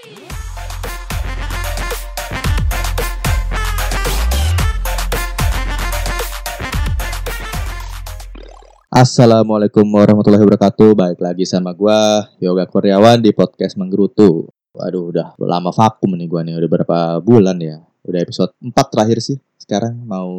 Assalamualaikum 0.00 0.16
warahmatullahi 9.84 10.40
wabarakatuh. 10.40 10.96
Baik 10.96 11.20
lagi 11.20 11.44
sama 11.44 11.76
gua 11.76 12.32
Yoga 12.40 12.64
Kuryawan 12.64 13.20
di 13.20 13.36
podcast 13.36 13.76
Menggerutu. 13.76 14.48
Waduh, 14.72 15.12
udah 15.12 15.36
lama 15.36 15.68
vakum 15.68 16.16
nih 16.16 16.24
gua 16.32 16.48
nih, 16.48 16.56
udah 16.56 16.70
berapa 16.72 16.98
bulan 17.20 17.60
ya. 17.60 17.84
Udah 18.00 18.24
episode 18.24 18.56
4 18.56 18.72
terakhir 18.72 19.20
sih. 19.20 19.36
Sekarang 19.60 20.00
mau 20.08 20.32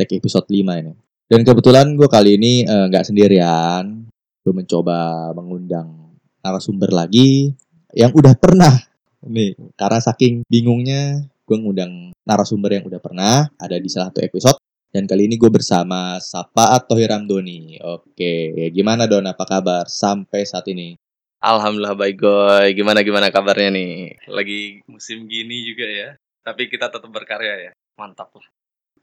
take 0.00 0.16
episode 0.16 0.48
5 0.48 0.80
ini. 0.80 0.96
Dan 1.28 1.44
kebetulan 1.44 1.92
gue 1.92 2.08
kali 2.08 2.40
ini 2.40 2.64
eh, 2.64 2.88
nggak 2.88 3.04
sendirian. 3.04 4.08
Gue 4.40 4.54
mencoba 4.56 5.28
mengundang 5.36 6.16
narasumber 6.40 6.88
lagi 6.88 7.52
yang 7.92 8.16
udah 8.16 8.32
pernah. 8.40 8.93
Nih, 9.24 9.56
karena 9.74 10.00
saking 10.00 10.44
bingungnya 10.46 11.24
gue 11.44 11.56
ngundang 11.60 12.12
narasumber 12.24 12.76
yang 12.76 12.84
udah 12.88 13.00
pernah 13.00 13.48
ada 13.60 13.76
di 13.76 13.88
salah 13.88 14.08
satu 14.08 14.24
episode 14.24 14.58
dan 14.94 15.10
kali 15.10 15.26
ini 15.26 15.34
gue 15.34 15.50
bersama 15.50 16.22
Sapa 16.22 16.78
atau 16.78 16.94
Hiramdoni. 16.94 17.82
Oke, 17.82 18.54
gimana 18.70 19.10
Don? 19.10 19.26
Apa 19.26 19.42
kabar 19.42 19.90
sampai 19.90 20.46
saat 20.46 20.70
ini? 20.70 20.94
Alhamdulillah 21.42 21.98
baik 21.98 22.16
goy. 22.22 22.70
Gimana 22.78 23.02
gimana 23.02 23.34
kabarnya 23.34 23.74
nih? 23.74 24.22
Lagi 24.30 24.86
musim 24.86 25.26
gini 25.26 25.66
juga 25.66 25.84
ya. 25.84 26.10
Tapi 26.46 26.70
kita 26.70 26.94
tetap 26.94 27.10
berkarya 27.10 27.68
ya. 27.68 27.72
Mantap 27.98 28.32
lah. 28.38 28.46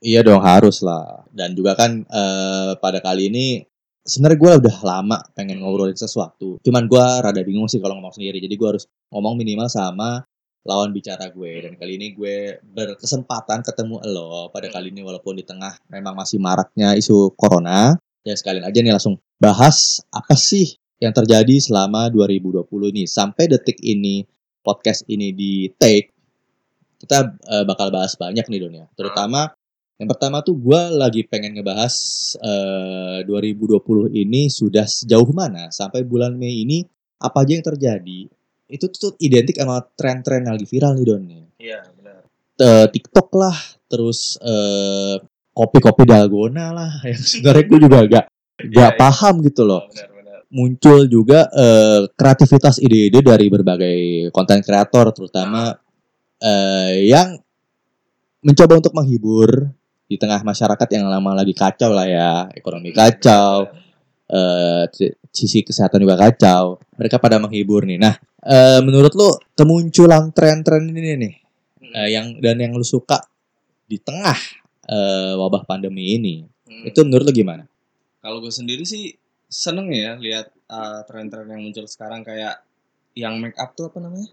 Iya 0.01 0.23
dong 0.23 0.41
harus 0.41 0.79
lah. 0.79 1.27
Dan 1.29 1.59
juga 1.59 1.75
kan 1.75 2.07
eh, 2.07 2.71
pada 2.79 3.03
kali 3.03 3.27
ini 3.27 3.61
sebenarnya 4.01 4.39
gue 4.39 4.51
udah 4.65 4.77
lama 4.81 5.17
pengen 5.37 5.61
ngobrolin 5.61 5.97
sesuatu. 5.97 6.57
Cuman 6.65 6.89
gue 6.89 7.05
rada 7.21 7.41
bingung 7.45 7.69
sih 7.69 7.77
kalau 7.77 7.97
ngomong 7.97 8.13
sendiri. 8.13 8.41
Jadi 8.41 8.55
gue 8.57 8.67
harus 8.67 8.85
ngomong 9.13 9.37
minimal 9.37 9.69
sama 9.69 10.25
lawan 10.65 10.93
bicara 10.93 11.29
gue. 11.29 11.51
Dan 11.65 11.73
kali 11.77 11.97
ini 11.97 12.13
gue 12.13 12.61
berkesempatan 12.61 13.65
ketemu 13.65 14.01
lo 14.09 14.49
pada 14.49 14.69
kali 14.69 14.93
ini 14.93 15.01
walaupun 15.05 15.37
di 15.37 15.45
tengah 15.45 15.77
memang 15.89 16.17
masih 16.17 16.41
maraknya 16.41 16.97
isu 16.97 17.33
corona. 17.37 17.97
Ya 18.21 18.37
sekalian 18.37 18.65
aja 18.65 18.79
nih 18.81 18.93
langsung 18.93 19.17
bahas 19.41 20.05
apa 20.13 20.37
sih 20.37 20.77
yang 21.01 21.13
terjadi 21.13 21.57
selama 21.57 22.09
2020 22.13 22.65
ini. 22.93 23.03
Sampai 23.09 23.49
detik 23.49 23.81
ini 23.81 24.25
podcast 24.61 25.05
ini 25.09 25.33
di 25.33 25.73
take 25.81 26.13
kita 27.01 27.33
eh, 27.33 27.65
bakal 27.65 27.89
bahas 27.89 28.13
banyak 28.13 28.45
nih 28.45 28.59
Don 28.61 28.73
ya. 28.77 28.85
Terutama 28.93 29.49
yang 30.01 30.09
pertama 30.09 30.41
tuh 30.41 30.57
gue 30.57 30.81
lagi 30.97 31.21
pengen 31.29 31.61
ngebahas 31.61 31.93
eh, 32.41 33.21
2020 33.29 34.09
ini 34.17 34.49
sudah 34.49 34.89
sejauh 34.89 35.29
mana 35.29 35.69
sampai 35.69 36.01
bulan 36.01 36.33
Mei 36.33 36.65
ini 36.65 36.81
apa 37.21 37.45
aja 37.45 37.53
yang 37.53 37.61
terjadi 37.61 38.25
itu 38.71 38.85
tuh 38.89 39.13
identik 39.21 39.59
sama 39.61 39.83
tren-tren 39.93 40.47
yang 40.47 40.55
lagi 40.57 40.65
viral 40.65 40.95
nih 40.97 41.05
Don 41.05 41.21
nih. 41.27 41.43
Iya 41.59 41.79
benar. 41.93 42.19
Eh, 42.57 42.87
TikTok 42.89 43.29
lah, 43.35 43.57
terus 43.91 44.39
eh, 44.39 45.21
kopi-kopi 45.51 46.07
dalgona 46.07 46.71
lah 46.71 46.91
yang 47.11 47.21
sebenarnya 47.21 47.63
gue 47.67 47.79
juga 47.83 47.97
gak 48.07 48.25
gak 48.71 48.91
iya. 48.95 48.97
paham 48.97 49.43
gitu 49.45 49.67
loh. 49.67 49.85
Benar 49.91 50.09
benar. 50.17 50.39
Muncul 50.49 51.05
juga 51.11 51.45
eh, 51.51 52.09
kreativitas 52.15 52.79
ide-ide 52.79 53.19
dari 53.21 53.45
berbagai 53.51 53.97
konten 54.33 54.63
kreator 54.63 55.13
terutama 55.13 55.75
eh, 56.41 57.11
yang 57.11 57.37
mencoba 58.41 58.81
untuk 58.81 58.95
menghibur 58.97 59.69
di 60.11 60.19
tengah 60.19 60.43
masyarakat 60.43 60.87
yang 60.91 61.07
lama 61.07 61.31
lagi 61.31 61.55
kacau 61.55 61.95
lah 61.95 62.03
ya, 62.03 62.31
ekonomi 62.51 62.91
kacau, 62.91 63.71
eh, 64.27 64.83
si- 64.91 65.15
sisi 65.31 65.63
kesehatan 65.63 66.03
juga 66.03 66.19
kacau. 66.19 66.83
Mereka 66.99 67.15
pada 67.15 67.39
menghibur 67.39 67.87
nih. 67.87 67.95
Nah, 67.95 68.19
eh, 68.43 68.83
menurut 68.83 69.15
lu 69.15 69.31
kemunculan 69.55 70.35
tren-tren 70.35 70.83
ini 70.91 71.15
nih, 71.15 71.33
eh, 71.95 72.09
yang 72.11 72.35
dan 72.43 72.59
yang 72.59 72.75
lu 72.75 72.83
suka 72.83 73.23
di 73.87 73.95
tengah 73.95 74.35
eh, 74.91 75.33
wabah 75.39 75.63
pandemi 75.63 76.19
ini, 76.19 76.43
Hmm. 76.67 76.83
itu 76.83 76.99
menurut 77.07 77.23
lu 77.23 77.31
gimana? 77.31 77.63
Kalau 78.19 78.43
gue 78.43 78.51
sendiri 78.51 78.83
sih 78.83 79.15
seneng 79.47 79.87
ya 79.91 80.15
lihat 80.19 80.51
uh, 80.71 81.03
tren-tren 81.03 81.47
yang 81.47 81.63
muncul 81.63 81.83
sekarang 81.83 82.23
kayak 82.23 82.63
yang 83.15 83.35
make 83.39 83.55
up 83.59 83.71
tuh 83.75 83.87
apa 83.91 83.99
namanya? 83.99 84.31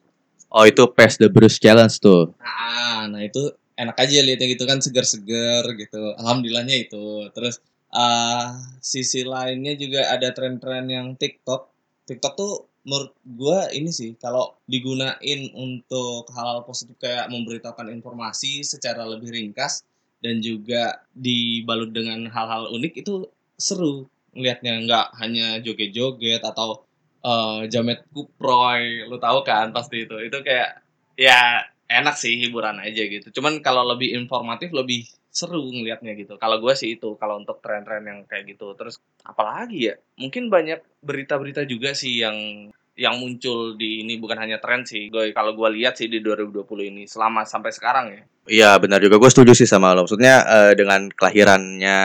Oh 0.49 0.63
itu 0.63 0.87
Pass 0.95 1.19
the 1.19 1.27
Bruce 1.27 1.59
Challenge 1.59 1.91
tuh. 1.99 2.35
Nah, 2.39 3.11
nah 3.11 3.21
itu 3.23 3.51
enak 3.79 3.97
aja 3.97 4.21
lihatnya 4.27 4.47
gitu 4.51 4.65
kan 4.67 4.83
seger-seger 4.83 5.65
gitu. 5.79 6.03
Alhamdulillahnya 6.19 6.77
itu. 6.91 7.31
Terus 7.31 7.63
uh, 7.95 8.59
sisi 8.83 9.23
lainnya 9.23 9.79
juga 9.79 10.11
ada 10.11 10.35
tren-tren 10.35 10.91
yang 10.91 11.15
TikTok. 11.15 11.71
TikTok 12.11 12.35
tuh 12.35 12.53
menurut 12.83 13.13
gua 13.23 13.69
ini 13.71 13.93
sih 13.93 14.17
kalau 14.17 14.57
digunain 14.65 15.41
untuk 15.55 16.25
hal-hal 16.33 16.65
positif 16.65 16.97
kayak 16.97 17.29
memberitahukan 17.29 17.93
informasi 17.93 18.65
secara 18.65 19.05
lebih 19.05 19.29
ringkas 19.29 19.85
dan 20.25 20.41
juga 20.41 21.05
dibalut 21.13 21.93
dengan 21.93 22.27
hal-hal 22.33 22.73
unik 22.75 23.05
itu 23.05 23.29
seru 23.61 24.09
ngelihatnya 24.33 24.73
nggak 24.89 25.07
hanya 25.21 25.47
joget-joget 25.61 26.41
atau 26.41 26.81
eh, 27.23 27.69
jamet 27.69 28.09
kuproy 28.15 29.05
lu 29.05 29.21
tahu 29.21 29.45
kan 29.45 29.71
pasti 29.75 30.09
itu 30.09 30.17
itu 30.25 30.39
kayak 30.41 30.81
ya 31.19 31.69
enak 31.89 32.15
sih 32.21 32.37
hiburan 32.37 32.79
aja 32.85 33.03
gitu. 33.09 33.33
Cuman 33.41 33.65
kalau 33.65 33.83
lebih 33.89 34.13
informatif 34.13 34.71
lebih 34.77 35.09
seru 35.33 35.73
ngelihatnya 35.73 36.13
gitu. 36.15 36.37
Kalau 36.37 36.61
gue 36.61 36.75
sih 36.77 37.01
itu 37.01 37.17
kalau 37.17 37.41
untuk 37.41 37.65
tren-tren 37.65 38.05
yang 38.05 38.21
kayak 38.29 38.55
gitu. 38.55 38.77
Terus 38.77 39.01
apalagi 39.25 39.93
ya? 39.93 39.95
Mungkin 40.21 40.53
banyak 40.53 40.85
berita-berita 41.01 41.65
juga 41.65 41.97
sih 41.97 42.21
yang 42.21 42.69
yang 42.99 43.15
muncul 43.15 43.79
di 43.79 44.03
ini 44.03 44.19
bukan 44.19 44.37
hanya 44.43 44.59
tren 44.59 44.83
sih. 44.83 45.09
Gue 45.09 45.31
kalau 45.31 45.55
gue 45.55 45.69
lihat 45.79 45.95
sih 45.95 46.11
di 46.11 46.19
2020 46.19 46.67
ini 46.91 47.03
selama 47.07 47.47
sampai 47.47 47.71
sekarang 47.71 48.07
ya. 48.11 48.23
Iya 48.49 48.71
benar 48.81 48.99
juga 48.99 49.21
gue 49.23 49.31
setuju 49.31 49.53
sih 49.55 49.69
sama 49.71 49.95
lo. 49.95 50.05
Maksudnya 50.05 50.43
eh, 50.45 50.73
dengan 50.75 51.07
kelahirannya 51.15 51.99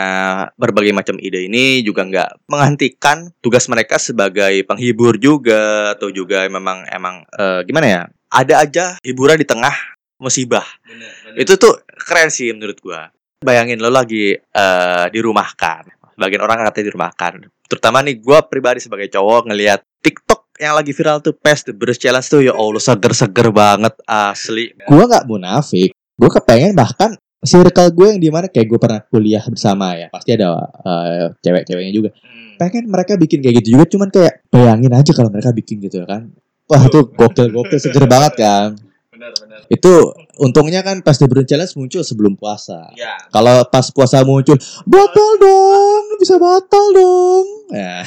berbagai 0.54 0.94
macam 0.94 1.16
ide 1.18 1.50
ini 1.50 1.82
juga 1.82 2.06
nggak 2.06 2.46
menghentikan 2.46 3.34
tugas 3.42 3.66
mereka 3.66 3.98
sebagai 3.98 4.62
penghibur 4.64 5.18
juga 5.18 5.92
atau 5.98 6.14
juga 6.14 6.46
memang 6.46 6.86
emang 6.86 7.26
eh, 7.34 7.66
gimana 7.66 7.86
ya? 7.90 8.02
Ada 8.34 8.54
aja 8.66 8.84
hiburan 9.06 9.38
di 9.38 9.46
tengah 9.46 9.72
musibah. 10.18 10.66
Bener, 10.82 11.38
Itu 11.38 11.54
tuh 11.54 11.86
keren 11.86 12.34
sih 12.34 12.50
menurut 12.50 12.78
gua. 12.82 13.06
Bayangin 13.40 13.78
lo 13.78 13.94
lagi 13.94 14.34
eh, 14.34 15.06
dirumahkan. 15.14 16.16
Bagian 16.18 16.42
orang 16.42 16.66
katanya 16.66 16.86
dirumahkan. 16.90 17.32
Terutama 17.70 18.02
nih 18.02 18.18
gua 18.18 18.42
pribadi 18.42 18.82
sebagai 18.82 19.06
cowok 19.10 19.50
ngelihat 19.50 19.80
TikTok 20.02 20.50
yang 20.58 20.74
lagi 20.74 20.90
viral 20.94 21.18
tuh 21.22 21.34
Pass 21.34 21.66
the 21.66 21.74
Bruce 21.74 21.98
Challenge 21.98 22.26
tuh 22.26 22.42
ya 22.42 22.54
Allah 22.54 22.82
seger-seger 22.82 23.54
banget 23.54 23.94
asli. 24.06 24.74
Gua 24.86 25.06
nggak 25.06 25.24
munafik. 25.30 25.94
Gue 26.14 26.30
kepengen 26.30 26.78
bahkan 26.78 27.18
circle 27.44 27.90
gue 27.92 28.06
yang 28.16 28.20
di 28.22 28.30
mana 28.32 28.46
kayak 28.48 28.66
gue 28.70 28.78
pernah 28.80 29.00
kuliah 29.04 29.44
bersama 29.44 29.92
ya 29.98 30.08
pasti 30.08 30.32
ada 30.32 30.64
eh, 30.64 31.28
cewek-ceweknya 31.44 31.92
juga 31.92 32.10
Hmm. 32.14 32.56
pengen 32.56 32.86
mereka 32.86 33.18
bikin 33.18 33.42
kayak 33.42 33.54
gitu 33.60 33.68
juga 33.76 33.84
cuman 33.90 34.08
kayak 34.14 34.34
bayangin 34.46 34.92
aja 34.94 35.10
kalau 35.10 35.26
mereka 35.26 35.50
bikin 35.50 35.82
gitu 35.82 36.06
kan 36.06 36.30
wah 36.66 36.82
itu 36.84 37.00
gokil 37.12 37.46
gokil 37.52 37.78
seger 37.78 38.04
banget 38.04 38.34
kan 38.38 38.68
Bener 39.08 39.30
bener. 39.38 39.60
itu 39.70 39.92
untungnya 40.36 40.82
kan 40.82 40.98
pas 41.00 41.14
The 41.16 41.30
Bruce 41.30 41.46
Challenge 41.46 41.70
muncul 41.78 42.02
sebelum 42.02 42.34
puasa. 42.34 42.90
Ya. 42.98 43.14
Kalau 43.30 43.62
pas 43.70 43.86
puasa 43.94 44.26
muncul, 44.26 44.58
batal 44.82 45.30
dong, 45.38 46.02
bisa 46.18 46.34
batal 46.34 46.84
dong. 46.90 47.46
Ya. 47.70 48.02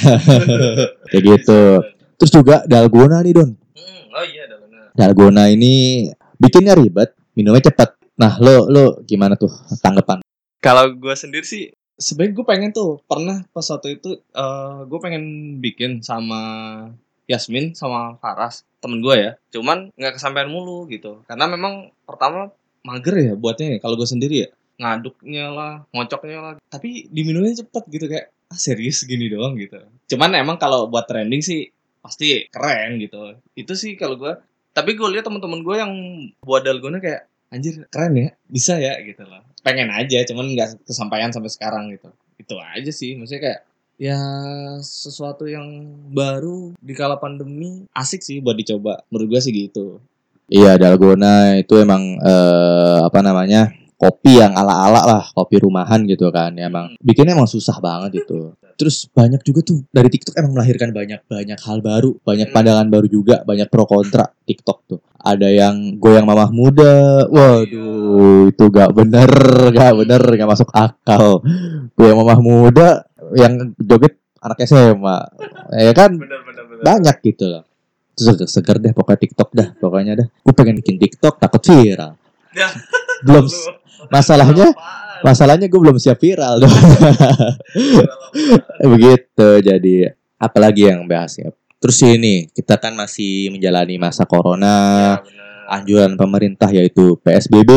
Kayak 1.09 1.23
gitu. 1.23 1.61
Terus 2.19 2.31
juga 2.35 2.55
Dalgona 2.67 3.23
nih 3.23 3.33
Don. 3.39 3.55
Hmm, 3.55 4.03
oh 4.11 4.25
iya 4.27 4.51
ada 4.51 4.59
bener. 4.59 4.91
Dalgona 4.93 5.47
ini 5.47 6.05
bikinnya 6.35 6.75
ribet, 6.75 7.15
minumnya 7.39 7.71
cepat. 7.71 7.95
Nah, 8.19 8.35
lo 8.43 8.67
lo 8.67 8.85
gimana 9.07 9.39
tuh 9.39 9.49
tanggapan? 9.79 10.19
Kalau 10.59 10.91
gue 10.91 11.15
sendiri 11.15 11.47
sih 11.47 11.71
sebenarnya 11.95 12.33
gue 12.35 12.45
pengen 12.45 12.69
tuh 12.75 13.01
pernah 13.09 13.41
pas 13.49 13.65
waktu 13.65 13.97
itu 13.97 14.21
eh 14.21 14.77
gue 14.85 14.99
pengen 15.01 15.23
bikin 15.57 16.05
sama 16.05 16.41
Yasmin 17.27 17.75
sama 17.75 18.15
Faras 18.23 18.63
temen 18.79 19.03
gue 19.03 19.15
ya. 19.15 19.31
Cuman 19.51 19.91
nggak 19.93 20.17
kesampaian 20.17 20.47
mulu 20.47 20.87
gitu. 20.87 21.21
Karena 21.27 21.45
memang 21.51 21.91
pertama 22.07 22.49
mager 22.81 23.15
ya 23.19 23.33
buatnya 23.35 23.75
ya. 23.75 23.79
Kalau 23.83 23.95
gue 23.99 24.07
sendiri 24.07 24.47
ya 24.47 24.49
ngaduknya 24.77 25.45
lah, 25.51 25.73
ngocoknya 25.91 26.39
lah. 26.39 26.53
Tapi 26.69 27.09
diminumnya 27.09 27.59
cepet 27.59 27.83
gitu 27.91 28.05
kayak 28.07 28.29
ah 28.47 28.59
serius 28.59 29.03
gini 29.03 29.27
doang 29.27 29.59
gitu. 29.59 29.77
Cuman 30.15 30.33
emang 30.39 30.55
kalau 30.55 30.87
buat 30.87 31.03
trending 31.09 31.43
sih 31.43 31.67
pasti 31.99 32.47
keren 32.47 33.01
gitu. 33.03 33.35
Itu 33.57 33.75
sih 33.75 33.99
kalau 33.99 34.15
gue. 34.15 34.33
Tapi 34.71 34.93
gue 34.93 35.09
lihat 35.09 35.25
teman-teman 35.25 35.65
gue 35.65 35.75
yang 35.75 35.91
buat 36.45 36.61
dalgona 36.61 37.01
kayak 37.01 37.25
anjir 37.51 37.87
keren 37.87 38.13
ya 38.15 38.29
bisa 38.47 38.75
ya 38.75 38.99
gitu 39.03 39.23
loh 39.23 39.43
pengen 39.63 39.91
aja 39.91 40.23
cuman 40.27 40.51
nggak 40.51 40.83
kesampaian 40.83 41.31
sampai 41.31 41.51
sekarang 41.51 41.91
gitu 41.95 42.11
itu 42.39 42.55
aja 42.59 42.91
sih 42.91 43.15
maksudnya 43.15 43.41
kayak 43.43 43.59
ya 43.97 44.17
sesuatu 44.85 45.49
yang 45.49 45.65
baru 46.13 46.77
di 46.77 46.93
kala 46.93 47.17
pandemi 47.17 47.89
asik 47.91 48.21
sih 48.21 48.37
buat 48.37 48.53
dicoba 48.53 49.01
menurut 49.09 49.37
gue 49.37 49.41
sih 49.41 49.53
gitu 49.53 49.97
Iya, 50.47 50.79
Dalgona 50.79 51.59
itu 51.59 51.75
emang 51.75 52.23
eh, 52.23 52.99
apa 53.03 53.19
namanya? 53.19 53.67
Kopi 53.97 54.37
yang 54.37 54.53
ala-ala 54.53 55.01
lah, 55.01 55.23
kopi 55.33 55.57
rumahan 55.57 56.05
gitu 56.05 56.29
kan. 56.29 56.53
Emang 56.55 56.93
bikinnya 57.01 57.33
emang 57.33 57.49
susah 57.49 57.81
banget 57.81 58.23
itu. 58.23 58.53
Terus 58.77 59.09
banyak 59.09 59.41
juga 59.41 59.65
tuh 59.65 59.81
dari 59.89 60.05
TikTok 60.05 60.37
emang 60.37 60.53
melahirkan 60.53 60.93
banyak 60.93 61.25
banyak 61.25 61.57
hal 61.57 61.81
baru, 61.81 62.13
banyak 62.21 62.53
pandangan 62.53 62.85
baru 62.93 63.09
juga, 63.09 63.41
banyak 63.41 63.65
pro 63.73 63.89
kontra 63.89 64.29
TikTok 64.45 64.77
tuh. 64.85 65.01
Ada 65.17 65.49
yang 65.49 65.97
goyang 65.97 66.29
mamah 66.29 66.53
muda, 66.53 67.25
waduh 67.25 68.53
itu 68.53 68.63
gak 68.69 68.93
bener, 68.93 69.31
gak 69.73 69.91
bener, 69.97 70.21
gak 70.21 70.49
masuk 70.53 70.69
akal. 70.77 71.41
Goyang 71.97 72.21
mamah 72.21 72.39
muda 72.39 73.01
yang 73.33 73.73
joget 73.81 74.21
anak 74.45 74.61
SMA, 74.69 75.17
ya 75.73 75.91
kan 75.97 76.13
bener 76.13 76.45
bener 76.45 76.63
bener 76.69 76.83
banyak 76.85 77.17
gitu 77.25 77.49
loh. 77.49 77.65
Terus 78.13 78.45
seger, 78.45 78.47
seger 78.49 78.77
deh 78.77 78.93
pokoknya 78.93 79.19
TikTok 79.25 79.49
dah, 79.57 79.67
pokoknya 79.73 80.13
dah. 80.21 80.27
Gue 80.29 80.53
pengen 80.53 80.77
bikin 80.85 81.01
TikTok 81.01 81.41
takut 81.41 81.65
viral. 81.65 82.13
Ya. 82.53 82.69
Belum 83.25 83.45
Lu- 83.49 83.86
masalahnya 84.09 84.73
masalahnya 85.21 85.65
gue 85.65 85.79
belum 85.81 85.97
siap 85.97 86.21
viral 86.21 86.61
dong. 86.61 86.71
Begitu 88.93 89.47
jadi 89.61 89.95
apalagi 90.37 90.93
yang 90.93 91.05
bahas 91.09 91.37
ya. 91.37 91.49
Terus 91.77 91.97
ini 92.01 92.49
kita 92.49 92.81
kan 92.81 92.97
masih 92.97 93.53
menjalani 93.53 94.01
masa 94.01 94.25
corona, 94.25 94.65
Ya, 94.65 95.13
bener. 95.21 95.45
anjuran 95.69 96.11
pemerintah 96.17 96.69
yaitu 96.73 97.21
PSBB, 97.21 97.69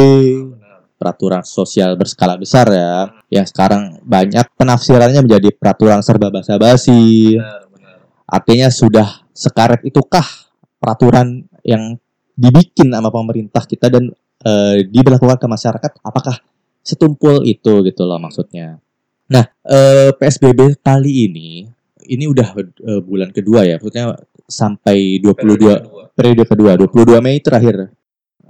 Bener. 0.56 0.88
peraturan 0.96 1.44
sosial 1.44 2.00
berskala 2.00 2.40
besar 2.40 2.64
ya. 2.72 3.12
Yang 3.28 3.52
sekarang 3.52 4.00
banyak 4.00 4.48
penafsirannya 4.56 5.20
menjadi 5.20 5.52
peraturan 5.52 6.00
serba 6.00 6.32
basa-basi. 6.32 7.36
Artinya 8.24 8.72
sudah 8.72 9.28
sekaret 9.36 9.84
itukah 9.84 10.24
peraturan 10.80 11.44
yang 11.60 12.00
dibikin 12.40 12.88
sama 12.88 13.12
pemerintah 13.12 13.68
kita 13.68 13.92
dan 13.92 14.16
eh, 14.44 14.84
diberlakukan 14.86 15.38
ke 15.38 15.46
masyarakat 15.46 15.90
apakah 16.00 16.36
setumpul 16.80 17.44
itu 17.44 17.84
gitu 17.84 18.02
loh 18.08 18.16
maksudnya. 18.16 18.80
Nah, 19.30 19.44
eh, 19.62 20.10
PSBB 20.16 20.80
kali 20.82 21.30
ini 21.30 21.48
ini 22.10 22.24
udah 22.26 22.48
eh, 22.58 23.00
bulan 23.04 23.30
kedua 23.30 23.62
ya, 23.62 23.78
maksudnya 23.78 24.16
sampai 24.50 25.22
22 25.22 26.10
Periode 26.10 26.42
kedua. 26.44 26.74
kedua 26.74 27.16
22 27.16 27.22
Mei 27.22 27.38
terakhir. 27.38 27.76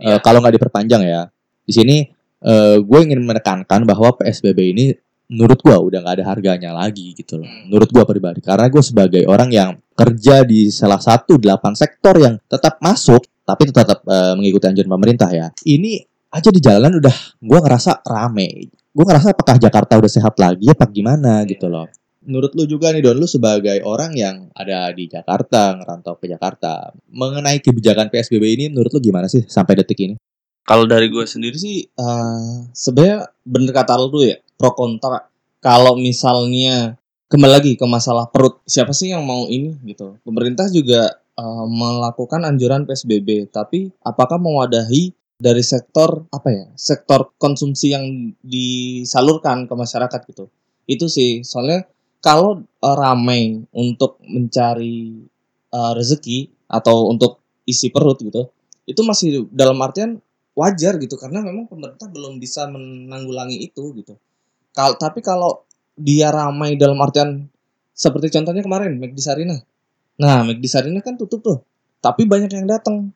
Eh, 0.01 0.17
Iya. 0.17 0.17
kalau 0.25 0.41
nggak 0.41 0.57
diperpanjang 0.57 1.03
ya. 1.05 1.29
Di 1.67 1.73
sini 1.77 1.97
eh, 2.41 2.77
gue 2.81 2.99
ingin 3.05 3.21
menekankan 3.21 3.85
bahwa 3.85 4.17
PSBB 4.17 4.73
ini 4.73 4.85
menurut 5.29 5.61
gue 5.61 5.77
udah 5.77 6.01
nggak 6.03 6.17
ada 6.19 6.27
harganya 6.27 6.71
lagi 6.73 7.13
gitu 7.13 7.37
loh. 7.39 7.45
Hmm. 7.47 7.69
Menurut 7.69 7.93
gue 7.93 8.05
pribadi 8.09 8.41
karena 8.41 8.67
gue 8.73 8.81
sebagai 8.81 9.23
orang 9.29 9.53
yang 9.53 9.71
kerja 9.93 10.43
di 10.49 10.73
salah 10.73 10.99
satu 10.99 11.37
delapan 11.37 11.77
sektor 11.77 12.17
yang 12.17 12.41
tetap 12.49 12.81
masuk 12.81 13.21
tapi 13.55 13.71
tetap 13.71 14.07
eh, 14.07 14.35
mengikuti 14.39 14.65
anjuran 14.71 14.91
pemerintah 14.91 15.31
ya. 15.35 15.47
Ini 15.67 15.99
aja 16.31 16.49
di 16.55 16.61
jalanan 16.63 17.03
udah 17.03 17.17
gue 17.43 17.59
ngerasa 17.59 18.07
rame. 18.07 18.71
Gue 18.91 19.05
ngerasa 19.07 19.35
apakah 19.35 19.59
Jakarta 19.59 19.99
udah 19.99 20.11
sehat 20.11 20.35
lagi 20.39 20.71
apa 20.71 20.87
gimana 20.87 21.43
gitu 21.47 21.67
loh. 21.67 21.91
Menurut 22.21 22.53
lu 22.53 22.69
juga 22.69 22.93
nih 22.93 23.01
Don, 23.01 23.17
lu 23.17 23.25
sebagai 23.25 23.81
orang 23.81 24.13
yang 24.13 24.37
ada 24.53 24.93
di 24.93 25.09
Jakarta, 25.09 25.73
ngerantau 25.73 26.21
ke 26.21 26.29
Jakarta, 26.29 26.93
mengenai 27.09 27.65
kebijakan 27.65 28.13
PSBB 28.13 28.45
ini 28.61 28.65
menurut 28.69 28.93
lu 28.93 29.01
gimana 29.01 29.25
sih 29.25 29.41
sampai 29.49 29.81
detik 29.81 30.05
ini? 30.05 30.15
Kalau 30.69 30.85
dari 30.85 31.09
gue 31.09 31.25
sendiri 31.25 31.57
sih, 31.57 31.89
eh 31.89 32.57
sebenarnya 32.77 33.25
bener 33.43 33.73
kata 33.73 33.97
lu 33.97 34.21
ya, 34.21 34.37
pro 34.61 34.77
kontra. 34.77 35.33
Kalau 35.65 35.97
misalnya 35.97 37.01
kembali 37.33 37.53
lagi 37.53 37.73
ke 37.81 37.87
masalah 37.89 38.29
perut, 38.29 38.61
siapa 38.69 38.93
sih 38.93 39.17
yang 39.17 39.25
mau 39.25 39.49
ini 39.49 39.81
gitu? 39.89 40.21
Pemerintah 40.21 40.69
juga 40.69 41.20
eh, 41.41 41.65
melakukan 41.67 42.45
anjuran 42.45 42.85
PSBB, 42.85 43.49
tapi 43.49 43.89
apakah 44.05 44.37
mewadahi 44.37 45.17
dari 45.41 45.65
sektor 45.65 46.29
apa 46.29 46.49
ya? 46.53 46.65
Sektor 46.77 47.33
konsumsi 47.41 47.97
yang 47.97 48.37
disalurkan 48.45 49.65
ke 49.65 49.75
masyarakat 49.75 50.21
gitu. 50.29 50.53
Itu 50.85 51.09
sih, 51.09 51.41
soalnya 51.41 51.89
kalau 52.21 52.61
eh, 52.61 52.97
ramai 52.97 53.65
untuk 53.73 54.21
mencari 54.29 55.25
eh, 55.73 55.93
rezeki 55.97 56.69
atau 56.69 57.09
untuk 57.09 57.41
isi 57.65 57.89
perut 57.89 58.21
gitu, 58.21 58.53
itu 58.85 59.01
masih 59.07 59.49
dalam 59.49 59.81
artian 59.81 60.21
wajar 60.59 60.99
gitu 60.99 61.15
karena 61.17 61.41
memang 61.41 61.71
pemerintah 61.71 62.11
belum 62.11 62.37
bisa 62.43 62.69
menanggulangi 62.69 63.65
itu 63.65 63.97
gitu. 63.97 64.19
Kal 64.75 64.99
tapi 65.01 65.23
kalau 65.23 65.65
dia 65.95 66.29
ramai 66.35 66.75
dalam 66.75 66.99
artian 67.01 67.47
seperti 67.95 68.33
contohnya 68.33 68.65
kemarin 68.65 68.97
McD 68.97 69.19
Sarina. 69.21 69.57
Nah, 70.21 70.45
McD 70.45 70.69
Sarina 70.69 71.01
kan 71.01 71.17
tutup 71.17 71.41
tuh. 71.41 71.59
Tapi 72.05 72.29
banyak 72.29 72.53
yang 72.53 72.69
datang. 72.69 73.09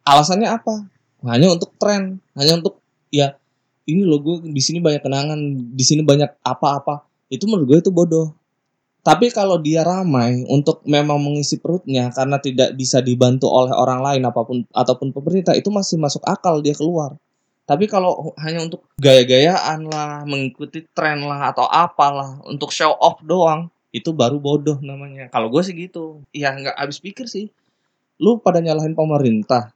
Alasannya 0.00 0.48
apa? 0.48 0.88
Hanya 1.28 1.52
untuk 1.52 1.76
tren, 1.76 2.24
hanya 2.32 2.56
untuk 2.56 2.80
ya 3.12 3.36
ini 3.84 4.04
loh 4.04 4.20
gue 4.20 4.48
di 4.48 4.62
sini 4.64 4.80
banyak 4.80 5.04
kenangan, 5.04 5.40
di 5.76 5.84
sini 5.84 6.00
banyak 6.00 6.40
apa-apa. 6.40 7.04
Itu 7.28 7.44
menurut 7.44 7.68
gue 7.68 7.78
itu 7.84 7.92
bodoh. 7.92 8.32
Tapi 9.04 9.32
kalau 9.32 9.56
dia 9.56 9.84
ramai 9.84 10.44
untuk 10.48 10.84
memang 10.84 11.16
mengisi 11.20 11.56
perutnya 11.56 12.12
karena 12.12 12.36
tidak 12.40 12.76
bisa 12.76 13.00
dibantu 13.00 13.48
oleh 13.48 13.72
orang 13.72 14.04
lain 14.04 14.22
apa 14.28 14.40
pun 14.44 14.68
ataupun 14.68 15.16
pemerintah 15.16 15.56
itu 15.56 15.72
masih 15.72 15.96
masuk 15.96 16.20
akal 16.28 16.60
dia 16.60 16.76
keluar. 16.76 17.16
Tapi 17.68 17.84
kalau 17.84 18.32
hanya 18.40 18.64
untuk 18.64 18.84
gaya-gayaan 18.96 19.88
lah, 19.88 20.24
mengikuti 20.24 20.88
tren 20.96 21.20
lah 21.20 21.52
atau 21.52 21.68
apalah 21.68 22.40
untuk 22.48 22.72
show 22.72 22.96
off 22.96 23.20
doang, 23.20 23.68
itu 23.98 24.10
baru 24.14 24.38
bodoh 24.38 24.78
namanya. 24.80 25.28
Kalau 25.30 25.50
gue 25.50 25.62
sih 25.66 25.74
gitu. 25.74 26.22
Ya 26.30 26.54
nggak 26.54 26.78
habis 26.78 27.02
pikir 27.02 27.26
sih. 27.26 27.50
Lu 28.18 28.38
pada 28.42 28.58
nyalahin 28.62 28.94
pemerintah. 28.94 29.74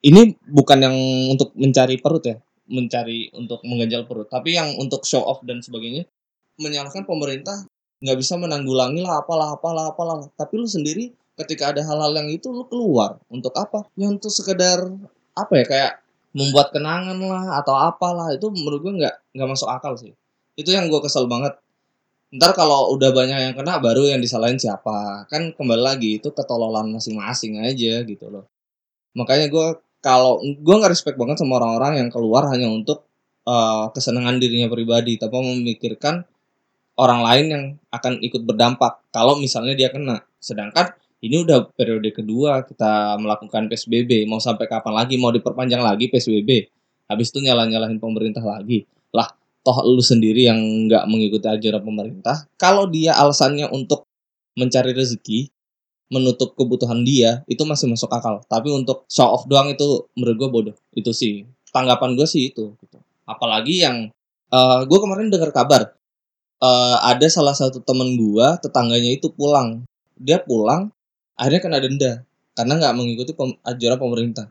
Ini 0.00 0.40
bukan 0.48 0.78
yang 0.80 0.96
untuk 1.36 1.52
mencari 1.58 2.00
perut 2.00 2.24
ya, 2.24 2.40
mencari 2.72 3.28
untuk 3.36 3.60
mengganjal 3.68 4.08
perut, 4.08 4.32
tapi 4.32 4.56
yang 4.56 4.72
untuk 4.80 5.04
show 5.04 5.20
off 5.20 5.44
dan 5.44 5.60
sebagainya 5.60 6.08
menyalahkan 6.56 7.04
pemerintah 7.04 7.68
nggak 8.00 8.16
bisa 8.16 8.40
menanggulangi 8.40 9.04
lah 9.04 9.20
apalah 9.20 9.56
apalah 9.56 9.92
apalah 9.92 10.24
tapi 10.36 10.56
lu 10.56 10.64
sendiri 10.64 11.12
ketika 11.36 11.72
ada 11.72 11.84
hal-hal 11.84 12.16
yang 12.16 12.28
itu 12.32 12.48
lu 12.48 12.64
keluar 12.64 13.20
untuk 13.28 13.52
apa 13.56 13.84
ya 13.96 14.08
untuk 14.08 14.32
sekedar 14.32 14.88
apa 15.36 15.52
ya 15.60 15.64
kayak 15.68 15.92
membuat 16.32 16.72
kenangan 16.72 17.16
lah 17.20 17.60
atau 17.60 17.76
apalah 17.76 18.32
itu 18.32 18.48
menurut 18.48 18.80
gue 18.80 18.92
nggak 19.04 19.36
nggak 19.36 19.48
masuk 19.48 19.68
akal 19.68 19.96
sih 20.00 20.16
itu 20.56 20.70
yang 20.72 20.88
gue 20.88 21.00
kesel 21.00 21.28
banget 21.28 21.56
ntar 22.30 22.54
kalau 22.54 22.94
udah 22.94 23.10
banyak 23.10 23.38
yang 23.50 23.54
kena 23.58 23.82
baru 23.82 24.06
yang 24.06 24.22
disalahin 24.22 24.58
siapa 24.58 25.26
kan 25.26 25.50
kembali 25.54 25.82
lagi 25.82 26.22
itu 26.22 26.30
ketololan 26.30 26.90
masing-masing 26.94 27.58
aja 27.62 28.06
gitu 28.06 28.26
loh 28.30 28.46
makanya 29.18 29.50
gue 29.50 29.66
kalau 30.00 30.40
gue 30.40 30.74
nggak 30.78 30.92
respect 30.92 31.20
banget 31.20 31.42
sama 31.42 31.60
orang-orang 31.60 32.06
yang 32.06 32.08
keluar 32.08 32.48
hanya 32.48 32.70
untuk 32.70 33.04
eh, 33.44 33.84
kesenangan 33.92 34.40
dirinya 34.40 34.70
pribadi 34.72 35.20
tanpa 35.20 35.44
memikirkan 35.44 36.24
orang 37.00 37.20
lain 37.24 37.46
yang 37.48 37.64
akan 37.88 38.20
ikut 38.20 38.44
berdampak 38.44 39.00
kalau 39.08 39.40
misalnya 39.40 39.72
dia 39.72 39.88
kena. 39.88 40.20
Sedangkan 40.36 40.92
ini 41.24 41.44
udah 41.44 41.68
periode 41.72 42.12
kedua 42.12 42.64
kita 42.64 43.16
melakukan 43.20 43.68
PSBB, 43.72 44.28
mau 44.28 44.40
sampai 44.40 44.68
kapan 44.68 45.04
lagi 45.04 45.16
mau 45.16 45.32
diperpanjang 45.32 45.80
lagi 45.80 46.12
PSBB. 46.12 46.68
Habis 47.08 47.32
itu 47.32 47.44
nyalah-nyalahin 47.44 48.00
pemerintah 48.00 48.44
lagi. 48.44 48.84
Lah, 49.10 49.26
toh 49.60 49.78
lu 49.84 50.00
sendiri 50.00 50.48
yang 50.48 50.58
nggak 50.88 51.04
mengikuti 51.10 51.46
ajaran 51.46 51.82
pemerintah, 51.84 52.48
kalau 52.56 52.88
dia 52.88 53.16
alasannya 53.16 53.68
untuk 53.70 54.08
mencari 54.58 54.92
rezeki, 54.96 55.52
menutup 56.10 56.58
kebutuhan 56.58 57.06
dia, 57.06 57.46
itu 57.46 57.62
masih 57.64 57.86
masuk 57.92 58.10
akal. 58.10 58.42
Tapi 58.50 58.68
untuk 58.72 59.06
show 59.06 59.30
off 59.30 59.46
doang 59.46 59.70
itu 59.70 60.10
menurut 60.18 60.36
gue 60.36 60.48
bodoh. 60.50 60.76
Itu 60.96 61.14
sih 61.14 61.46
tanggapan 61.70 62.18
gue 62.18 62.26
sih 62.26 62.50
itu. 62.50 62.74
Gitu. 62.82 62.98
Apalagi 63.28 63.84
yang 63.86 63.96
eh 64.50 64.80
gue 64.82 64.98
kemarin 64.98 65.30
dengar 65.30 65.54
kabar 65.54 65.94
eh, 66.60 66.96
ada 67.00 67.26
salah 67.32 67.56
satu 67.56 67.80
temen 67.82 68.14
gua 68.20 68.60
tetangganya 68.60 69.10
itu 69.16 69.32
pulang 69.32 69.82
dia 70.20 70.38
pulang 70.42 70.92
akhirnya 71.34 71.60
kena 71.64 71.78
denda 71.80 72.12
karena 72.52 72.72
nggak 72.76 72.94
mengikuti 72.96 73.32
pem- 73.32 73.56
ajaran 73.64 73.98
pemerintah 73.98 74.46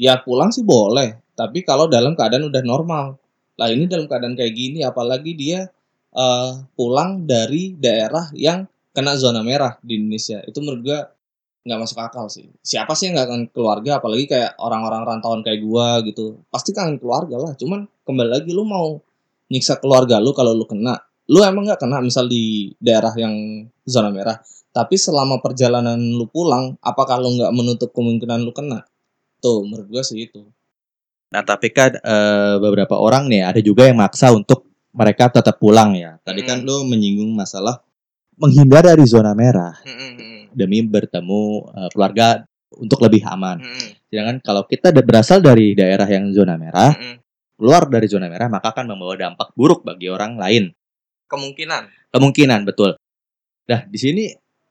ya 0.00 0.16
pulang 0.24 0.48
sih 0.48 0.64
boleh 0.64 1.20
tapi 1.36 1.60
kalau 1.60 1.84
dalam 1.86 2.16
keadaan 2.16 2.48
udah 2.48 2.62
normal 2.64 3.20
lah 3.60 3.68
ini 3.68 3.84
dalam 3.84 4.08
keadaan 4.08 4.32
kayak 4.32 4.56
gini 4.56 4.80
apalagi 4.80 5.36
dia 5.36 5.68
eh, 6.16 6.52
pulang 6.72 7.28
dari 7.28 7.76
daerah 7.76 8.32
yang 8.32 8.64
kena 8.96 9.14
zona 9.20 9.44
merah 9.44 9.76
di 9.84 10.00
Indonesia. 10.00 10.40
Itu 10.48 10.64
menurut 10.64 10.82
gua 10.82 11.00
nggak 11.60 11.78
masuk 11.84 11.98
akal 12.00 12.26
sih. 12.32 12.48
Siapa 12.64 12.96
sih 12.96 13.12
yang 13.12 13.20
nggak 13.20 13.28
akan 13.28 13.42
keluarga? 13.52 14.00
Apalagi 14.00 14.24
kayak 14.26 14.56
orang-orang 14.58 15.02
rantauan 15.04 15.40
kayak 15.44 15.60
gua 15.60 16.00
gitu. 16.08 16.40
Pasti 16.48 16.72
kangen 16.72 16.96
keluarga 16.96 17.36
lah. 17.36 17.52
Cuman 17.54 17.84
kembali 18.08 18.30
lagi 18.32 18.50
lu 18.56 18.64
mau 18.64 18.96
nyiksa 19.52 19.78
keluarga 19.78 20.18
lu 20.18 20.32
kalau 20.32 20.56
lu 20.56 20.64
kena. 20.64 20.96
Lu 21.30 21.44
emang 21.44 21.68
nggak 21.68 21.84
kena 21.84 22.02
misal 22.02 22.26
di 22.26 22.74
daerah 22.80 23.12
yang 23.14 23.66
zona 23.86 24.10
merah. 24.10 24.40
Tapi 24.70 24.94
selama 24.96 25.42
perjalanan 25.42 25.98
lu 25.98 26.26
pulang 26.30 26.80
apakah 26.80 27.20
lu 27.20 27.36
nggak 27.38 27.52
menutup 27.54 27.90
kemungkinan 27.92 28.40
lu 28.42 28.50
kena? 28.56 28.88
Tuh 29.44 29.62
menurut 29.68 29.86
gua 29.92 30.02
sih 30.02 30.26
itu 30.26 30.42
Nah, 31.30 31.42
tapi 31.46 31.70
kan 31.70 31.94
eh, 31.94 32.54
beberapa 32.58 32.98
orang 32.98 33.30
nih 33.30 33.46
ada 33.46 33.60
juga 33.62 33.86
yang 33.86 34.02
maksa 34.02 34.34
untuk 34.34 34.66
mereka 34.90 35.30
tetap 35.30 35.62
pulang 35.62 35.94
ya. 35.94 36.18
Tadi 36.26 36.42
kan 36.42 36.62
Mm-mm. 36.62 36.84
lu 36.84 36.90
menyinggung 36.90 37.30
masalah 37.34 37.82
menghindar 38.40 38.82
dari 38.82 39.04
zona 39.04 39.36
merah 39.36 39.76
demi 40.50 40.82
bertemu 40.82 41.42
eh, 41.70 41.88
keluarga 41.94 42.42
untuk 42.74 42.98
lebih 43.06 43.22
aman. 43.26 43.62
Sedangkan 44.10 44.42
kalau 44.42 44.66
kita 44.66 44.90
berasal 44.90 45.38
dari 45.38 45.74
daerah 45.78 46.06
yang 46.10 46.34
zona 46.34 46.58
merah, 46.58 46.90
keluar 47.54 47.86
dari 47.86 48.10
zona 48.10 48.26
merah 48.26 48.50
maka 48.50 48.74
akan 48.74 48.90
membawa 48.90 49.14
dampak 49.14 49.54
buruk 49.54 49.86
bagi 49.86 50.10
orang 50.10 50.34
lain. 50.34 50.74
Kemungkinan. 51.30 52.10
Kemungkinan 52.10 52.66
betul. 52.66 52.98
Nah, 53.70 53.86
di 53.86 53.98
sini 54.02 54.24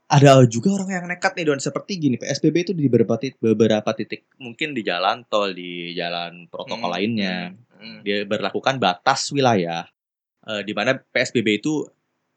ada 0.09 0.41
juga 0.49 0.73
orang 0.73 0.89
yang 0.89 1.05
nekat 1.05 1.37
nih 1.37 1.45
Don 1.45 1.61
seperti 1.61 2.01
gini 2.01 2.15
PSBB 2.17 2.55
itu 2.65 2.73
di 2.73 2.89
beberapa 2.89 3.15
titik, 3.21 3.37
beberapa 3.37 3.93
titik 3.93 4.25
mungkin 4.41 4.73
di 4.73 4.81
jalan 4.81 5.21
tol 5.29 5.53
di 5.53 5.93
jalan 5.93 6.49
protokol 6.49 6.89
Hmm, 6.89 6.95
lainnya 6.97 7.53
Hmm. 7.79 8.01
dia 8.03 8.25
berlakukan 8.27 8.75
batas 8.75 9.29
wilayah 9.31 9.85
eh, 10.43 10.61
di 10.65 10.73
mana 10.73 10.97
PSBB 10.97 11.61
itu 11.61 11.85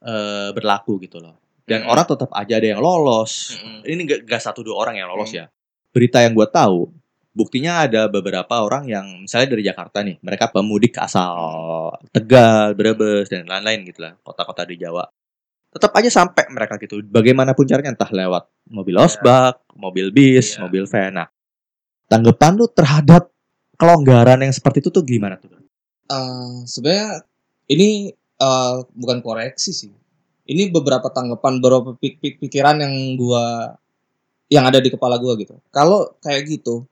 eh, 0.03 0.51
berlaku 0.53 1.01
gitu 1.01 1.19
loh 1.19 1.39
dan 1.65 1.87
Hmm. 1.87 1.95
orang 1.95 2.07
tetap 2.07 2.31
aja 2.35 2.59
ada 2.61 2.69
yang 2.77 2.83
lolos 2.83 3.57
Hmm. 3.57 3.81
ini 3.83 4.05
gak, 4.05 4.27
gak 4.29 4.43
satu 4.43 4.61
dua 4.61 4.77
orang 4.83 5.01
yang 5.01 5.09
lolos 5.09 5.33
Hmm. 5.33 5.41
ya 5.43 5.47
berita 5.91 6.21
yang 6.21 6.35
gue 6.37 6.49
tahu 6.49 6.91
buktinya 7.33 7.89
ada 7.89 8.13
beberapa 8.13 8.61
orang 8.61 8.85
yang 8.85 9.07
misalnya 9.25 9.57
dari 9.57 9.65
Jakarta 9.65 10.05
nih 10.05 10.21
mereka 10.21 10.53
pemudik 10.53 11.01
asal 11.01 11.33
Tegal 12.13 12.77
Brebes 12.77 13.33
dan 13.33 13.49
lain-lain 13.49 13.89
gitu 13.89 14.05
lah 14.05 14.13
kota-kota 14.21 14.69
di 14.69 14.77
Jawa 14.77 15.09
tetap 15.73 15.91
aja 15.97 16.11
sampai 16.13 16.45
mereka 16.53 16.77
gitu 16.77 17.01
bagaimanapun 17.03 17.65
caranya 17.65 17.97
entah 17.97 18.13
lewat 18.13 18.45
mobil 18.69 18.97
osbak 19.01 19.57
mobil 19.73 20.13
bis 20.13 20.55
Iya. 20.55 20.69
mobil 20.69 20.85
van 20.85 21.13
nah 21.17 21.29
tanggapan 22.07 22.53
lu 22.55 22.69
terhadap 22.69 23.33
kelonggaran 23.75 24.45
yang 24.45 24.53
seperti 24.53 24.85
itu 24.85 24.93
tuh 24.93 25.03
gimana 25.03 25.41
tuh 25.41 25.51
Eh, 26.13 26.55
sebenarnya 26.69 27.25
ini 27.73 28.13
eh, 28.37 28.77
bukan 28.93 29.25
koreksi 29.25 29.73
sih. 29.73 29.89
Ini 30.45 30.69
beberapa 30.69 31.09
tanggapan, 31.09 31.57
beberapa 31.57 31.97
pik- 31.97 32.21
pik- 32.21 32.39
pikiran 32.43 32.85
yang 32.85 33.17
gua 33.17 33.73
yang 34.53 34.69
ada 34.69 34.77
di 34.77 34.93
kepala 34.93 35.17
gua 35.17 35.33
gitu. 35.41 35.57
Kalau 35.73 36.13
kayak 36.21 36.53
gitu, 36.53 36.85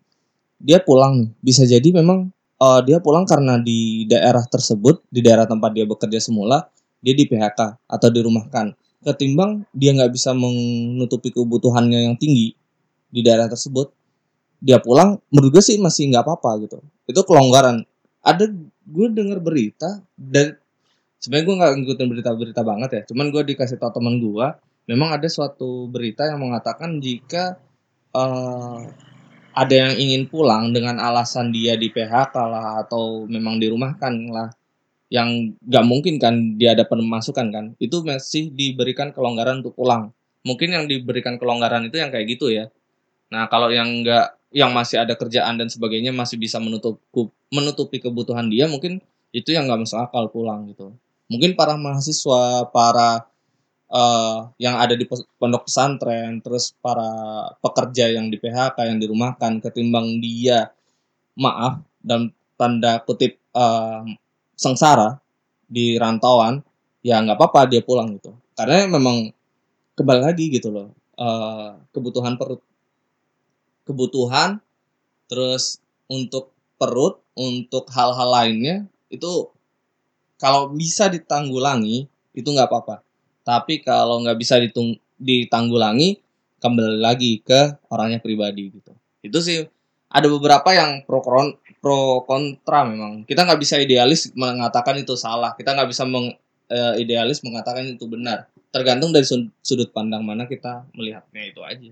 dia 0.56 0.80
pulang 0.80 1.20
nih. 1.20 1.30
Bisa 1.42 1.68
jadi 1.68 1.84
memang 1.92 2.32
eh, 2.56 2.80
dia 2.88 2.96
pulang 3.04 3.28
karena 3.28 3.60
di 3.60 4.08
daerah 4.08 4.46
tersebut, 4.48 5.04
di 5.12 5.20
daerah 5.20 5.44
tempat 5.44 5.68
dia 5.76 5.84
bekerja 5.84 6.16
semula, 6.16 6.64
dia 7.00 7.14
di 7.16 7.24
PHK 7.26 7.88
atau 7.88 8.08
dirumahkan. 8.08 8.76
Ketimbang 9.00 9.64
dia 9.72 9.96
nggak 9.96 10.12
bisa 10.12 10.36
menutupi 10.36 11.32
kebutuhannya 11.32 12.12
yang 12.12 12.16
tinggi 12.20 12.52
di 13.10 13.20
daerah 13.24 13.48
tersebut, 13.48 13.90
dia 14.60 14.78
pulang, 14.78 15.18
menurut 15.32 15.58
gue 15.58 15.64
sih 15.64 15.80
masih 15.80 16.12
nggak 16.12 16.24
apa-apa 16.24 16.50
gitu. 16.68 16.78
Itu 17.08 17.24
kelonggaran. 17.24 17.82
Ada 18.20 18.52
gue 18.90 19.06
dengar 19.10 19.40
berita 19.40 20.04
dan 20.14 20.60
sebenarnya 21.20 21.46
gue 21.46 21.56
nggak 21.60 21.72
ngikutin 21.76 22.08
berita-berita 22.08 22.62
banget 22.64 22.90
ya 22.96 23.02
cuman 23.12 23.26
gue 23.28 23.42
dikasih 23.52 23.76
tau 23.76 23.92
teman 23.92 24.16
gue 24.18 24.46
memang 24.88 25.12
ada 25.12 25.28
suatu 25.28 25.86
berita 25.86 26.24
yang 26.26 26.40
mengatakan 26.40 26.98
jika 26.98 27.60
eh, 28.16 28.80
ada 29.50 29.74
yang 29.74 29.92
ingin 30.00 30.26
pulang 30.26 30.72
dengan 30.72 30.96
alasan 30.96 31.52
dia 31.52 31.76
di 31.76 31.92
PHK 31.92 32.34
lah 32.34 32.80
atau 32.82 33.28
memang 33.28 33.60
dirumahkan 33.60 34.12
lah 34.32 34.48
yang 35.10 35.58
nggak 35.58 35.84
mungkin 35.84 36.22
kan 36.22 36.54
dia 36.54 36.78
ada 36.78 36.86
pemasukan 36.86 37.46
kan 37.50 37.64
itu 37.82 37.98
masih 38.06 38.54
diberikan 38.54 39.10
kelonggaran 39.10 39.60
untuk 39.60 39.74
pulang. 39.74 40.14
Mungkin 40.46 40.72
yang 40.72 40.86
diberikan 40.86 41.36
kelonggaran 41.36 41.90
itu 41.90 41.98
yang 41.98 42.14
kayak 42.14 42.26
gitu 42.30 42.48
ya. 42.48 42.70
Nah 43.34 43.50
kalau 43.50 43.68
yang 43.74 44.06
nggak 44.06 44.38
yang 44.54 44.70
masih 44.70 45.02
ada 45.02 45.18
kerjaan 45.18 45.58
dan 45.58 45.66
sebagainya 45.66 46.14
masih 46.14 46.38
bisa 46.38 46.62
menutup 46.62 47.02
menutupi 47.50 47.98
kebutuhan 47.98 48.46
dia 48.50 48.70
mungkin 48.70 49.02
itu 49.34 49.50
yang 49.54 49.66
nggak 49.66 49.82
masuk 49.82 49.98
akal 49.98 50.30
pulang 50.30 50.70
gitu. 50.70 50.94
Mungkin 51.26 51.58
para 51.58 51.74
mahasiswa 51.74 52.70
para 52.70 53.26
eh, 53.90 54.38
yang 54.62 54.78
ada 54.78 54.94
di 54.94 55.06
pondok 55.10 55.66
pesantren 55.66 56.38
terus 56.38 56.70
para 56.78 57.10
pekerja 57.58 58.14
yang 58.14 58.30
di 58.30 58.38
PHK 58.38 58.78
yang 58.86 58.98
dirumahkan 59.02 59.58
ketimbang 59.58 60.22
dia 60.22 60.70
maaf 61.34 61.82
dan 61.98 62.30
tanda 62.54 63.02
kutip 63.02 63.38
eh, 63.38 64.02
sengsara 64.60 65.16
di 65.64 65.96
rantauan 65.96 66.60
ya 67.00 67.16
nggak 67.24 67.40
apa-apa 67.40 67.72
dia 67.72 67.80
pulang 67.80 68.20
gitu. 68.20 68.36
Karena 68.52 68.84
memang 68.84 69.32
kembali 69.96 70.20
lagi 70.20 70.52
gitu 70.52 70.68
loh 70.68 70.92
eh, 71.16 71.70
kebutuhan 71.96 72.36
perut. 72.36 72.60
Kebutuhan 73.88 74.60
terus 75.32 75.80
untuk 76.12 76.52
perut 76.76 77.24
untuk 77.32 77.88
hal-hal 77.88 78.28
lainnya 78.28 78.84
itu 79.08 79.48
kalau 80.36 80.68
bisa 80.72 81.08
ditanggulangi 81.08 82.04
itu 82.36 82.48
nggak 82.48 82.68
apa-apa. 82.68 83.00
Tapi 83.40 83.80
kalau 83.80 84.20
nggak 84.20 84.36
bisa 84.36 84.60
ditung- 84.60 85.00
ditanggulangi 85.16 86.20
kembali 86.60 87.00
lagi 87.00 87.40
ke 87.40 87.80
orangnya 87.88 88.20
pribadi 88.20 88.68
gitu. 88.68 88.92
Itu 89.24 89.40
sih 89.40 89.64
ada 90.12 90.26
beberapa 90.28 90.68
yang 90.76 91.04
pro 91.08 91.24
pro 91.80 92.22
kontra 92.28 92.84
memang. 92.84 93.24
Kita 93.24 93.48
nggak 93.48 93.60
bisa 93.60 93.80
idealis 93.80 94.30
mengatakan 94.36 95.00
itu 95.00 95.16
salah. 95.16 95.56
Kita 95.56 95.72
nggak 95.72 95.88
bisa 95.88 96.04
meng, 96.04 96.36
eh, 96.68 96.94
idealis 97.00 97.40
mengatakan 97.40 97.88
itu 97.88 98.04
benar. 98.06 98.46
Tergantung 98.70 99.10
dari 99.10 99.26
sud- 99.26 99.50
sudut 99.64 99.90
pandang 99.90 100.22
mana 100.22 100.46
kita 100.46 100.86
melihatnya 100.94 101.42
itu 101.50 101.60
aja. 101.64 101.90